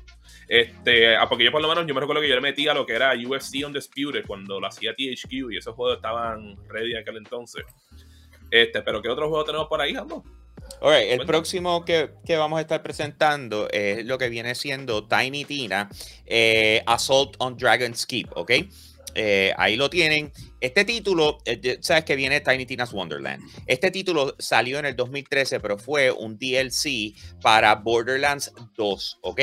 [0.46, 2.74] Este, ah, porque yo por lo menos yo me recuerdo que yo le metí a
[2.74, 6.98] lo que era UFC Undisputed cuando lo hacía THQ y esos juegos estaban ready en
[6.98, 7.64] aquel entonces.
[8.48, 9.92] Este, pero ¿qué otro juego tenemos por ahí,
[10.74, 10.92] Ando?
[10.92, 15.88] el próximo que, vamos a estar presentando es lo que viene siendo Tiny Tina
[16.26, 18.52] eh, Assault on Dragon's Keep, ¿ok?
[19.18, 20.30] Eh, ahí lo tienen.
[20.60, 23.42] Este título, eh, sabes que viene Tiny Tina's Wonderland.
[23.66, 29.40] Este título salió en el 2013, pero fue un DLC para Borderlands 2, ¿ok?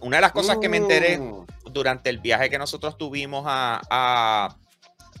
[0.00, 1.46] una de las cosas que me enteré mm.
[1.70, 4.48] durante el viaje que nosotros tuvimos a,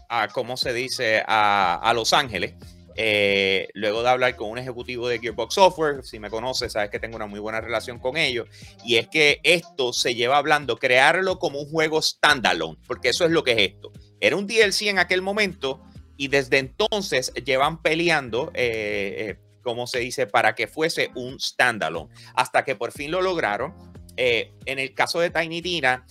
[0.08, 1.22] a, ¿cómo se dice?
[1.24, 2.54] A, a Los Ángeles
[2.96, 7.00] eh, luego de hablar con un ejecutivo de Gearbox Software, si me conoces, sabes que
[7.00, 8.48] tengo una muy buena relación con ellos,
[8.84, 13.30] y es que esto se lleva hablando, crearlo como un juego standalone, porque eso es
[13.30, 13.92] lo que es esto.
[14.20, 15.82] Era un DLC en aquel momento
[16.16, 22.12] y desde entonces llevan peleando, eh, eh, como se dice, para que fuese un standalone,
[22.34, 23.74] hasta que por fin lo lograron.
[24.16, 26.06] en el caso de Tiny Tina,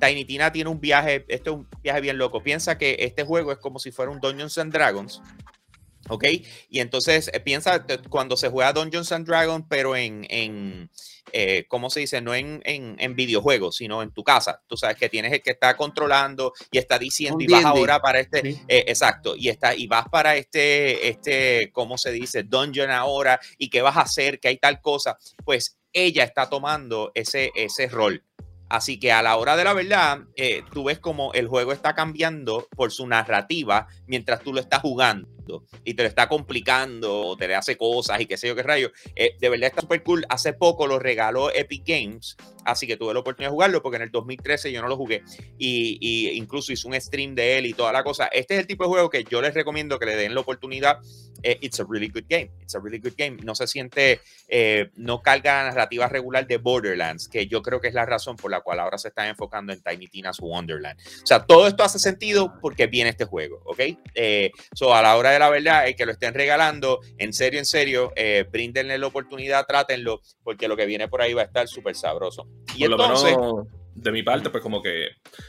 [0.00, 2.40] Tiny Tina tiene un viaje, este es un viaje bien loco.
[2.40, 5.20] Piensa que este juego es como si fuera un Dungeons and Dragons,
[6.08, 6.24] ¿Ok?
[6.68, 10.90] Y entonces eh, piensa cuando se juega Dungeons and Dragons, pero en, en
[11.32, 12.20] eh, ¿cómo se dice?
[12.20, 14.62] No en, en, videojuegos, sino en tu casa.
[14.66, 18.20] Tú sabes que tienes el que está controlando y está diciendo, y vas ahora para
[18.20, 22.44] este, eh, exacto, y está, y vas para este, este, ¿cómo se dice?
[22.44, 25.18] Dungeon ahora, y qué vas a hacer, que hay tal cosa.
[25.44, 28.24] Pues ella está tomando ese, ese rol.
[28.70, 30.20] Así que a la hora de la verdad,
[30.74, 35.26] tú ves como el juego está cambiando por su narrativa mientras tú lo estás jugando
[35.84, 38.62] y te lo está complicando o te le hace cosas y qué sé yo qué
[38.62, 38.90] rayo.
[39.16, 40.26] Eh, de verdad está súper cool.
[40.28, 44.02] Hace poco lo regaló Epic Games, así que tuve la oportunidad de jugarlo porque en
[44.02, 45.22] el 2013 yo no lo jugué
[45.58, 48.26] y, incluso hice un stream de él y toda la cosa.
[48.26, 50.98] Este es el tipo de juego que yo les recomiendo que le den la oportunidad.
[51.42, 52.50] Eh, it's a really good game.
[52.60, 53.38] It's a really good game.
[53.44, 57.88] No se siente, eh, no carga la narrativa regular de Borderlands, que yo creo que
[57.88, 60.98] es la razón por la cual ahora se están enfocando en Tiny Tina's Wonderland.
[61.22, 63.80] O sea, todo esto hace sentido porque viene este juego, ¿ok?
[64.74, 67.66] so, a la hora de la verdad es que lo estén regalando, en serio, en
[67.66, 71.68] serio, eh, bríndenle la oportunidad, trátenlo, porque lo que viene por ahí va a estar
[71.68, 72.46] súper sabroso.
[72.76, 73.36] Y entonces...
[73.94, 75.08] de mi parte, pues como que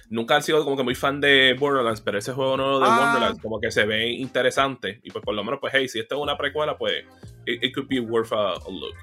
[0.10, 2.98] nunca han sido como que muy fan de Borderlands, pero ese juego nuevo de ah.
[2.98, 5.00] Borderlands como que se ve interesante.
[5.04, 7.06] Y pues por lo menos, pues hey, si esto es una precuela, pues
[7.46, 8.96] it, could be worth a, look.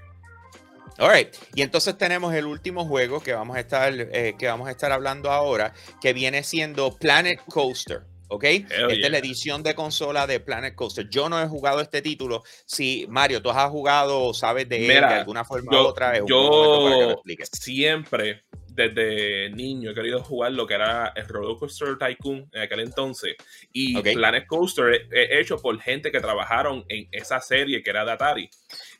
[0.98, 4.70] Alright, y entonces tenemos el último juego que vamos a estar, eh, que vamos a
[4.70, 8.02] estar hablando ahora, que viene siendo Planet Coaster.
[8.28, 8.44] ¿Ok?
[8.44, 11.08] Esta es la edición de consola de Planet Coaster.
[11.08, 12.42] Yo no he jugado este título.
[12.64, 16.18] Si, Mario, tú has jugado o sabes de él de alguna forma u otra.
[16.26, 17.22] yo
[17.52, 22.80] siempre, desde niño, he querido jugar lo que era el Roller Coaster Tycoon en aquel
[22.80, 23.36] entonces.
[23.72, 28.12] Y Planet Coaster es hecho por gente que trabajaron en esa serie que era de
[28.12, 28.50] Atari.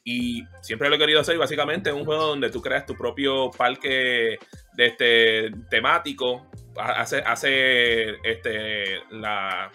[0.09, 1.37] Y siempre lo he querido hacer.
[1.37, 4.39] Básicamente un juego donde tú creas tu propio parque
[4.79, 9.73] este, temático hace, hace este, las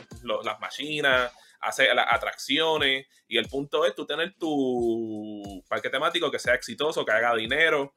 [0.61, 6.55] máquinas, hace las atracciones y el punto es tú tener tu parque temático que sea
[6.55, 7.93] exitoso, que haga dinero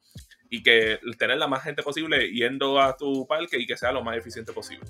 [0.49, 4.03] y que tener la más gente posible yendo a tu parque y que sea lo
[4.03, 4.89] más eficiente posible.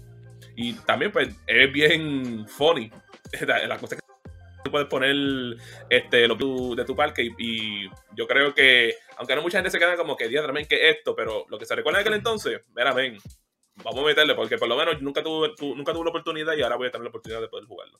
[0.56, 2.92] Y también pues es bien funny
[3.68, 4.05] la cosa que
[4.66, 5.16] tú puedes poner
[5.90, 6.36] este, lo
[6.76, 10.28] de tu parque y, yo creo que aunque no mucha gente se queda como que
[10.28, 13.18] día también que esto, pero lo que se recuerda de aquel entonces, mira, ven,
[13.84, 16.78] vamos a meterle, porque por lo menos nunca tuve, nunca tuve la oportunidad y ahora
[16.78, 18.00] voy a tener la oportunidad de poder jugarlo.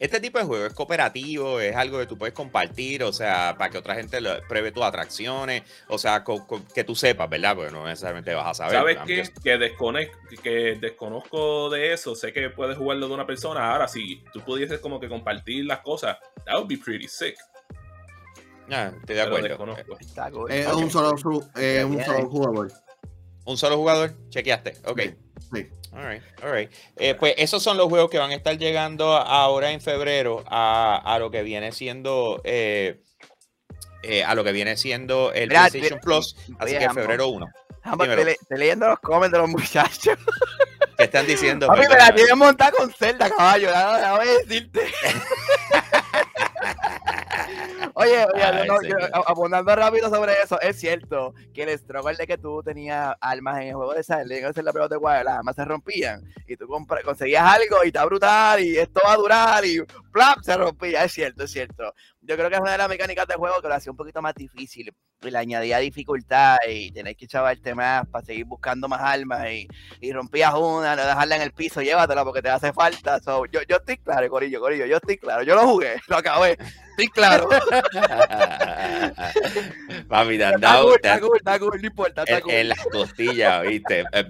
[0.00, 3.70] Este tipo de juego es cooperativo, es algo que tú puedes compartir, o sea, para
[3.70, 6.24] que otra gente pruebe tus atracciones, o sea,
[6.74, 7.54] que tú sepas, ¿verdad?
[7.54, 8.78] Porque no necesariamente vas a saber.
[8.78, 9.22] ¿Sabes qué?
[9.44, 14.40] Que, que desconozco de eso, sé que puedes jugarlo de una persona, ahora si tú
[14.40, 17.36] pudieses como que compartir las cosas, that would be pretty sick.
[18.70, 19.76] Ah, estoy de acuerdo.
[20.48, 22.72] Es un solo, un solo jugador.
[23.44, 24.78] Un solo jugador, chequeaste.
[24.86, 25.02] Ok.
[25.52, 25.68] Sí.
[25.92, 29.80] All right, eh, pues esos son los juegos que van a estar llegando ahora en
[29.80, 33.02] febrero a, lo que viene siendo eh,
[34.04, 36.36] eh, a lo que viene siendo el PlayStation Plus.
[36.60, 37.46] Así que febrero 1.
[38.28, 40.16] Estoy leyendo los comments de los muchachos.
[40.96, 41.70] ¿Qué están diciendo?
[41.70, 43.68] A mí me la tienen montada con Zelda, caballo.
[43.68, 44.80] voy a decirte.
[47.94, 48.94] Oye, oye,
[49.26, 53.68] abundando rápido sobre eso, es cierto que el struggle de que tú tenías armas en
[53.68, 56.66] el juego de Silent en la pelota de las armas se rompían y tú
[57.04, 59.80] conseguías algo y está brutal y esto va a durar y
[60.12, 60.40] ¡plap!
[60.42, 61.04] se rompía.
[61.04, 61.94] Es cierto, es cierto.
[62.22, 64.20] Yo creo que es una de las mecánicas del juego que lo hacía un poquito
[64.20, 64.92] más difícil
[65.22, 69.66] y le añadía dificultad y tenés que chavarte más para seguir buscando más armas y,
[70.00, 73.18] y rompías una, no dejarla en el piso, llévatela porque te hace falta.
[73.50, 75.42] yo, yo estoy claro, Corillo, Corillo, yo estoy claro.
[75.44, 76.58] Yo lo jugué, lo acabé.
[76.90, 77.48] Estoy claro.
[80.08, 80.94] Papi, te han dado.
[80.94, 82.24] Está cool, está cool, no importa.
[82.24, 84.04] Está en, en las costillas, ¿viste?
[84.12, 84.28] Eh,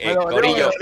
[0.00, 0.70] eh, Corillo.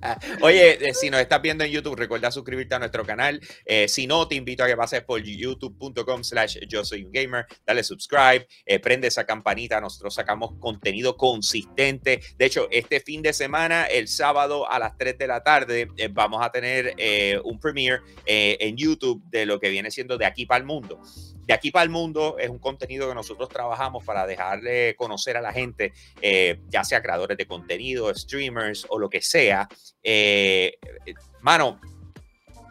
[0.42, 3.40] Oye, eh, si nos estás viendo en YouTube, recuerda suscribirte a nuestro canal.
[3.64, 7.46] Eh, si no, te invito a que pases por youtube.com slash yo soy un gamer.
[7.66, 9.80] Dale subscribe, eh, prende esa campanita.
[9.80, 12.20] Nosotros sacamos contenido consistente.
[12.36, 16.44] De hecho, este fin de semana, el sábado a las 3 de la tarde, vamos
[16.44, 16.94] a tener
[17.44, 21.00] un premiere en YouTube de lo que viene siendo de aquí para el mundo.
[21.46, 25.40] De aquí para el mundo es un contenido que nosotros trabajamos para dejarle conocer a
[25.40, 29.68] la gente, eh, ya sea creadores de contenido, streamers o lo que sea.
[30.02, 30.78] Eh,
[31.40, 31.80] mano,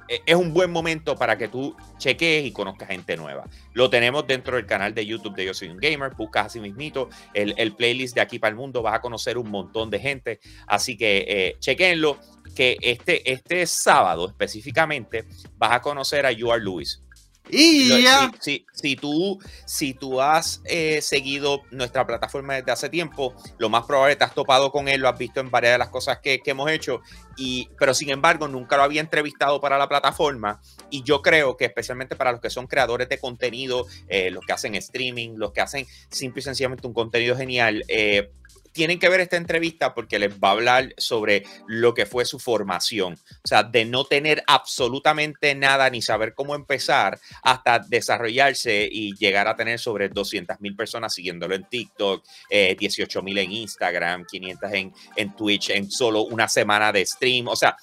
[0.09, 3.45] e, es un buen momento para que tú cheques y conozcas gente nueva.
[3.73, 6.15] Lo tenemos dentro del canal de YouTube de Yo Soy un Gamer.
[6.15, 8.81] Buscas así mismito el, el playlist de aquí para el mundo.
[8.81, 10.39] Vas a conocer un montón de gente.
[10.67, 12.17] Así que eh, chequenlo.
[12.55, 17.03] Que este, este sábado específicamente vas a conocer a You Are Lewis.
[17.49, 18.05] Y
[18.39, 23.85] si, si, tú, si tú has eh, seguido nuestra plataforma desde hace tiempo, lo más
[23.85, 26.41] probable te has topado con él, lo has visto en varias de las cosas que,
[26.45, 27.01] hemos hecho,
[27.37, 30.61] y, pero sin embargo nunca lo había entrevistado para la plataforma.
[30.89, 34.53] Y yo creo que especialmente para los que son creadores de contenido, eh, los que
[34.53, 38.31] hacen streaming, los que hacen simple y sencillamente un contenido genial, eh,
[38.71, 42.39] tienen que ver esta entrevista porque les va a hablar sobre lo que fue su
[42.39, 43.13] formación.
[43.13, 49.47] O sea, de no tener absolutamente nada ni saber cómo empezar hasta desarrollarse y llegar
[49.47, 54.73] a tener sobre 200 mil personas siguiéndolo en TikTok, 18 eh, mil en Instagram, 500
[54.73, 57.47] en, en Twitch en solo una semana de stream.
[57.47, 57.75] O sea,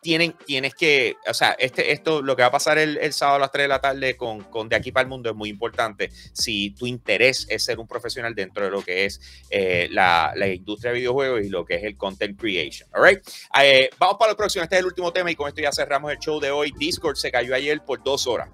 [0.00, 3.40] tienen, tienes que, o sea, este, esto, lo que va a pasar el, sábado a
[3.40, 6.10] las 3 de la tarde con, con, De aquí para el mundo es muy importante.
[6.32, 9.20] Si tu interés es ser un profesional dentro de lo que es
[9.50, 12.88] eh, la, la, industria de videojuegos y lo que es el content creation.
[12.94, 13.20] All right?
[13.62, 14.62] Eh, vamos para la próximo.
[14.62, 16.72] Este es el último tema y con esto ya cerramos el show de hoy.
[16.78, 18.48] Discord se cayó ayer por dos horas.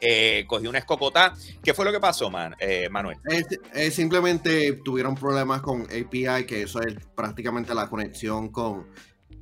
[0.00, 1.34] Eh, cogió una escopota.
[1.62, 2.56] ¿Qué fue lo que pasó, man,
[2.90, 3.18] Manuel?
[3.92, 8.88] simplemente tuvieron problemas con API, que eso es prácticamente la conexión con,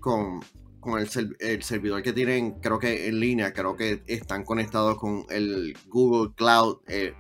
[0.01, 0.41] con
[0.87, 5.76] con el, servidor que tienen, creo que en línea, creo que están conectados con el
[5.87, 6.78] Google Cloud.
[6.87, 7.14] Eh,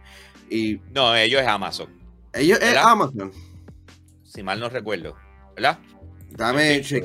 [0.48, 1.88] y no, ellos es Amazon.
[2.32, 3.32] Ellos es Amazon.
[4.24, 5.16] Si mal no recuerdo,
[5.54, 5.78] ¿verdad?
[6.30, 7.04] Dame check.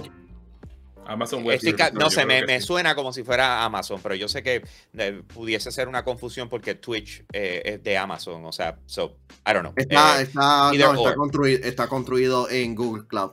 [1.06, 1.60] Amazon Web
[1.94, 5.88] no sé, me, suena como si fuera Amazon, pero yo sé que eh, pudiese ser
[5.88, 9.74] una confusión porque Twitch eh, es de Amazon, o sea, so, I don't know.
[9.76, 10.72] Está, está,
[11.16, 13.32] construido, está construido en Google Cloud.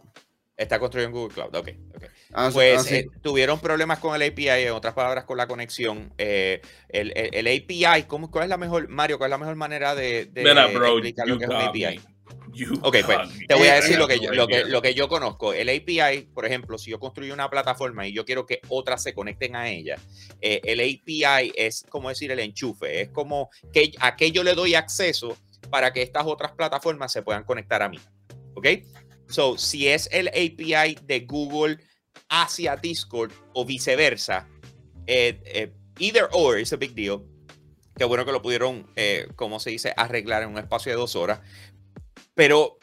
[0.56, 1.68] Está construido en Google Cloud, ok.
[1.94, 2.08] okay.
[2.32, 6.12] Ah, pues ah, eh, tuvieron problemas con el API, en otras palabras, con la conexión.
[6.18, 9.94] Eh, el, el, API, ¿cómo, ¿cuál es la mejor, Mario, cuál es la mejor manera
[9.94, 12.00] de, de, explicar lo que es un API?
[12.82, 15.52] ok, pues te voy a decir lo que, yo, lo, que, lo que yo conozco.
[15.52, 19.14] El API, por ejemplo, si yo construyo una plataforma y yo quiero que otras se
[19.14, 19.96] conecten a ella,
[20.40, 24.54] eh, el API es como decir el enchufe, es como que a qué yo le
[24.54, 25.36] doy acceso
[25.70, 27.98] para que estas otras plataformas se puedan conectar a mí.
[28.54, 28.66] ¿Ok?
[29.28, 31.78] So, si es el API de Google
[32.28, 34.48] hacia Discord o viceversa,
[35.06, 37.22] eh, eh, either or is a big deal.
[37.96, 41.16] Qué bueno que lo pudieron, eh, como se dice, arreglar en un espacio de dos
[41.16, 41.40] horas.
[42.34, 42.78] Pero,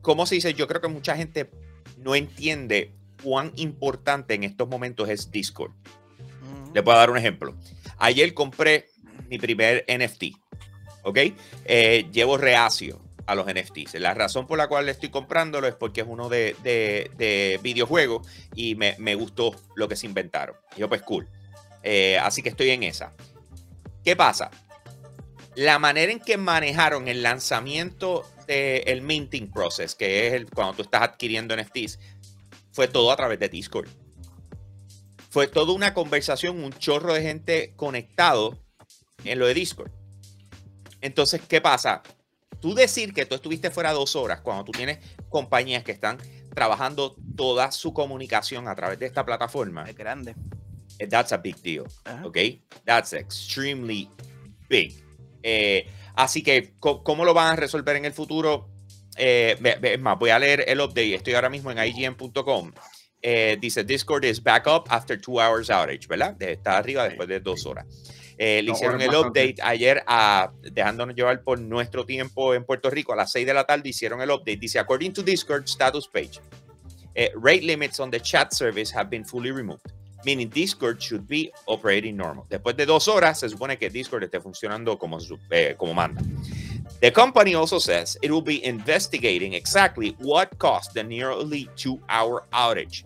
[0.00, 1.50] como se dice, yo creo que mucha gente
[1.98, 5.72] no entiende cuán importante en estos momentos es Discord.
[6.72, 7.56] Le puedo dar un ejemplo.
[7.98, 8.88] Ayer compré
[9.28, 10.36] mi primer NFT.
[11.02, 11.18] ¿Ok?
[12.12, 13.94] llevo reacio a los NFTs.
[13.94, 18.74] La razón por la cual estoy comprándolo es porque es uno de, de, videojuegos y
[18.74, 20.56] me, gustó lo que se inventaron.
[20.76, 21.28] yo, pues cool.
[21.82, 23.12] Eh, así que estoy en esa.
[24.04, 24.50] ¿Qué pasa?
[25.54, 30.82] La manera en que manejaron el lanzamiento del minting process, que es el, cuando tú
[30.82, 31.98] estás adquiriendo NFTs,
[32.72, 33.88] fue todo a través de Discord.
[35.30, 38.58] Fue toda una conversación, un chorro de gente conectado
[39.24, 39.90] en lo de Discord.
[41.00, 42.02] Entonces, ¿qué pasa?
[42.64, 44.98] Tú decir que tú estuviste fuera dos horas cuando tú tienes
[45.28, 46.16] compañías que están
[46.54, 49.84] trabajando toda su comunicación a través de esta plataforma.
[49.86, 50.34] Es grande.
[50.98, 51.84] Eh, that's a big deal.
[52.24, 52.38] Ok.
[52.86, 54.08] That's extremely
[54.70, 54.94] big.
[55.42, 55.86] Eh,
[56.16, 58.70] así que, ¿cómo lo van a resolver en el futuro?
[59.18, 61.16] Eh, es más, voy a leer el update.
[61.16, 62.72] Estoy ahora mismo en IGN.com.
[63.60, 66.40] dice Discord is back up after two hours outage, ¿verdad?
[66.40, 67.84] Está arriba después de dos horas.
[68.36, 73.12] Eh, le hicieron el update ayer, a, dejándonos llevar por nuestro tiempo en Puerto Rico,
[73.12, 74.56] a las 6 de la tarde hicieron el update.
[74.56, 76.40] Dice, according to Discord status page,
[77.14, 79.86] eh, rate limits on the chat service have been fully removed,
[80.24, 82.44] meaning Discord should be operating normal.
[82.48, 85.18] Después de dos horas, se supone que Discord esté funcionando como,
[85.50, 86.20] eh, como manda.
[87.00, 93.04] The company also says it will be investigating exactly what caused the nearly two-hour outage.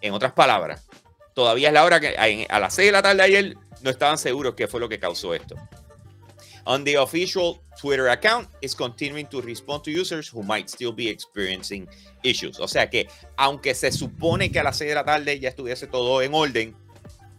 [0.00, 0.86] En otras palabras,
[1.34, 2.16] todavía es la hora que
[2.48, 5.34] a las 6 de la tarde ayer no estaban seguros qué fue lo que causó
[5.34, 5.56] esto.
[6.66, 11.10] On the official Twitter account is continuing to respond to users who might still be
[11.10, 11.86] experiencing
[12.22, 12.58] issues.
[12.58, 13.06] O sea que,
[13.36, 16.74] aunque se supone que a las 6 de la tarde ya estuviese todo en orden,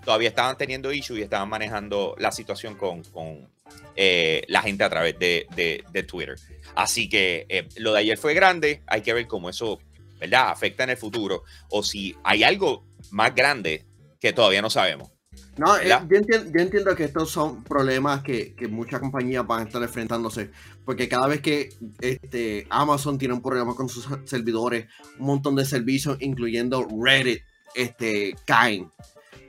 [0.03, 3.49] todavía estaban teniendo issues y estaban manejando la situación con, con
[3.95, 6.35] eh, la gente a través de, de, Twitter.
[6.75, 8.83] Así que eh, lo de ayer fue grande.
[8.85, 9.79] Hay que ver cómo eso
[10.19, 10.49] ¿verdad?
[10.49, 13.85] afecta en el futuro o si hay algo más grande
[14.19, 15.11] que todavía no sabemos.
[15.57, 20.51] No, eh, yo, entiendo, que estos son problemas que, muchas compañías van a estar enfrentándose,
[20.83, 21.69] porque cada vez que
[22.01, 24.87] este, Amazon tiene un problema con sus servidores,
[25.17, 27.41] un montón de servicios, incluyendo Reddit,
[27.73, 28.91] este, caen.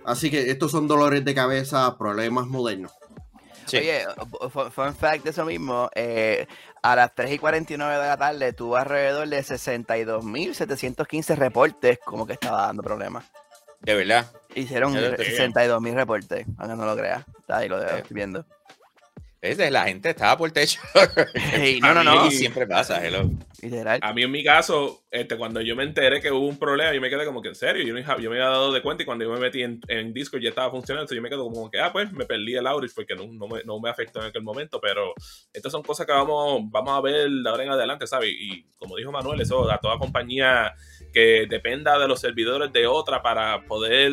[0.05, 2.93] Así que estos son dolores de cabeza, problemas modernos.
[3.73, 4.05] Oye,
[4.71, 6.47] fun fact de eso mismo, eh,
[6.83, 12.35] a las 3 y 49 de la tarde tuvo alrededor de 62.715 reportes como que
[12.35, 13.25] estaba dando problemas.
[13.81, 14.31] De verdad.
[14.55, 17.25] Hicieron 62.000 reportes, aunque no lo creas.
[17.41, 18.45] Está ahí lo de, estoy viendo.
[19.43, 20.81] Es la gente estaba por el techo.
[21.83, 22.31] no, no, no.
[22.31, 23.31] siempre pasa, hello.
[24.01, 27.01] A mí en mi caso, este, cuando yo me enteré que hubo un problema, yo
[27.01, 29.25] me quedé como que en serio, yo, yo me había dado de cuenta y cuando
[29.25, 31.79] yo me metí en, en Discord ya estaba funcionando, entonces yo me quedo como que,
[31.81, 34.43] ah, pues me perdí el Auris porque no, no, me, no me afectó en aquel
[34.43, 35.15] momento, pero
[35.53, 38.31] estas son cosas que vamos, vamos a ver de ahora en adelante, ¿sabes?
[38.31, 40.75] Y como dijo Manuel, eso a toda compañía
[41.17, 44.13] que dependa de los servidores de otra para poder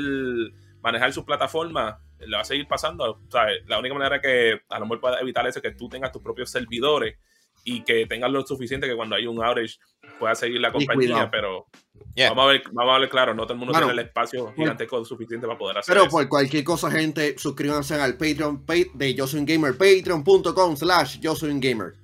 [0.81, 3.19] manejar su plataforma, le va a seguir pasando.
[3.67, 6.21] La única manera que a lo mejor pueda evitar eso es que tú tengas tus
[6.21, 7.17] propios servidores
[7.65, 9.79] y que tengas lo suficiente que cuando hay un outage
[10.17, 11.67] pueda seguir la compañía, pero
[12.15, 15.03] vamos, a ver, vamos a ver claro, no todo el mundo tiene el espacio gigantesco
[15.03, 19.41] suficiente para poder hacer Pero por cualquier cosa, gente, suscríbanse al Patreon de Yo Soy
[19.41, 22.02] un Gamer, patreon.com slash Yo Soy un Gamer.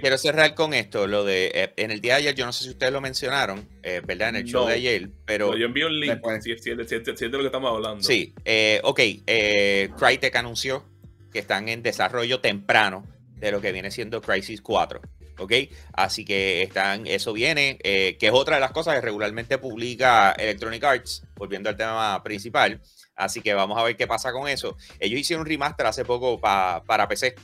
[0.00, 2.64] Quiero cerrar con esto, lo de eh, en el día de ayer, yo no sé
[2.64, 4.30] si ustedes lo mencionaron, eh, ¿verdad?
[4.30, 5.56] En el show de ayer, pero...
[5.56, 8.02] yo envío un link, si, es de lo que estamos hablando.
[8.02, 10.84] Sí, eh, ok, eh, Crytek anunció
[11.32, 13.06] que están en desarrollo temprano
[13.36, 15.00] de lo que viene siendo Crisis 4.
[15.38, 15.52] ¿ok?
[15.94, 20.84] Así que están, eso viene, que es otra de las cosas que regularmente publica Electronic
[20.84, 22.80] Arts, volviendo al tema principal.
[23.16, 24.76] Así que vamos a ver qué pasa con eso.
[24.98, 27.34] Ellos hicieron un remaster hace poco para PC.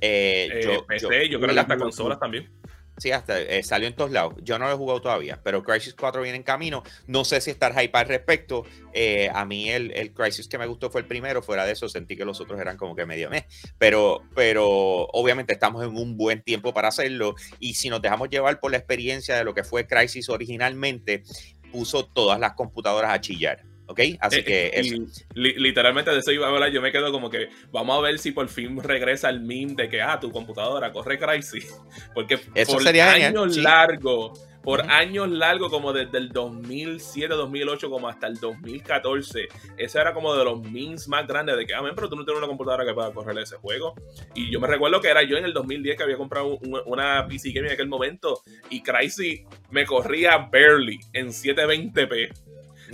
[0.00, 2.50] Eh, eh, yo, PC, yo, creo que hasta consolas también.
[2.96, 4.34] Sí, hasta eh, salió en todos lados.
[4.42, 6.84] Yo no lo he jugado todavía, pero Crisis 4 viene en camino.
[7.08, 8.64] No sé si estar hype al respecto.
[9.32, 11.42] a mí el, el, Crisis que me gustó fue el primero.
[11.42, 13.44] Fuera de eso, sentí que los otros eran como que medio mes.
[13.78, 14.66] Pero, pero
[15.12, 17.34] obviamente estamos en un buen tiempo para hacerlo.
[17.58, 21.24] Y si nos dejamos llevar por la experiencia de lo que fue Crisis originalmente,
[21.72, 23.73] puso todas las computadoras a chillar.
[23.86, 24.00] ¿Ok?
[24.20, 24.96] Así eh, que eso.
[25.34, 26.70] literalmente de eso iba a hablar.
[26.70, 29.88] Yo me quedo como que vamos a ver si por fin regresa el meme de
[29.88, 31.74] que, ah, tu computadora corre Crisis.
[32.14, 38.08] Porque eso por sería años largos, por años largos, como desde el 2007, 2008, como
[38.08, 42.08] hasta el 2014, ese era como de los memes más grandes de que, ah, pero
[42.08, 43.94] tú no tienes una computadora que pueda correr ese juego.
[44.34, 47.52] Y yo me recuerdo que era yo en el 2010 que había comprado una PC
[47.52, 48.40] Game en aquel momento
[48.70, 52.43] y Crisis me corría barely en 720p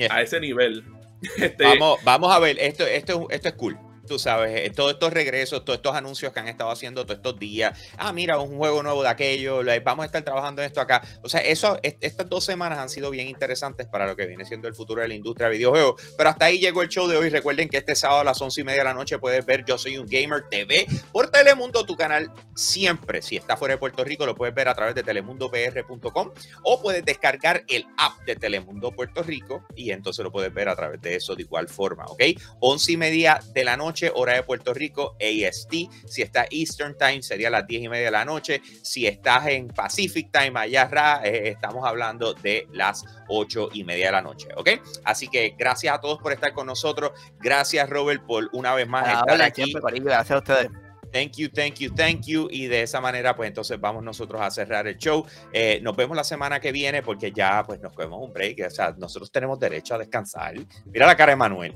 [0.09, 0.85] a ese nivel.
[1.36, 3.78] Este, vamos, vamos a ver, esto, esto, esto es cool
[4.11, 7.39] tú sabes, eh, todos estos regresos, todos estos anuncios que han estado haciendo todos estos
[7.39, 7.78] días.
[7.97, 11.01] Ah, mira, un juego nuevo de aquello, vamos a estar trabajando en esto acá.
[11.23, 14.66] O sea, eso, estas dos semanas han sido bien interesantes para lo que viene siendo
[14.66, 16.03] el futuro de la industria de videojuegos.
[16.19, 17.28] Pero hasta ahí llegó el show de hoy.
[17.28, 19.78] Recuerden que este sábado a las once y media de la noche puedes ver Yo
[19.78, 23.23] Soy un Gamer TV por Telemundo, tu canal siempre.
[23.23, 26.32] Si está fuera de Puerto Rico, lo puedes ver a través de telemundopr.com
[26.65, 30.74] o puedes descargar el app de Telemundo Puerto Rico y entonces lo puedes ver a
[30.74, 32.24] través de eso de igual forma, ¿ok?
[32.59, 35.72] Once y media de la noche hora de Puerto Rico, AST.
[36.06, 38.62] Si está Eastern Time, sería las 10 y media de la noche.
[38.82, 40.89] Si estás en Pacific Time, allá
[41.24, 44.70] eh, estamos hablando de las 8 y media de la noche, ¿ok?
[45.05, 47.12] Así que gracias a todos por estar con nosotros.
[47.39, 49.72] Gracias, Robert, por una vez más estar aquí.
[49.72, 50.70] gracias a ustedes.
[51.12, 52.48] Thank you, thank you, thank you.
[52.51, 55.27] Y de esa manera, pues entonces vamos nosotros a cerrar el show.
[55.52, 58.66] Eh, nos vemos la semana que viene porque ya pues nos cogemos un break.
[58.66, 60.55] O sea, nosotros tenemos derecho a descansar.
[60.86, 61.74] Mira la cara de Manuel.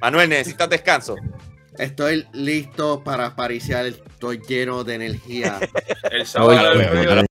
[0.00, 1.14] Manuel, ¿necesitas descanso?
[1.80, 5.58] Estoy listo para apariciar, estoy lleno de energía.
[6.10, 7.24] El sábado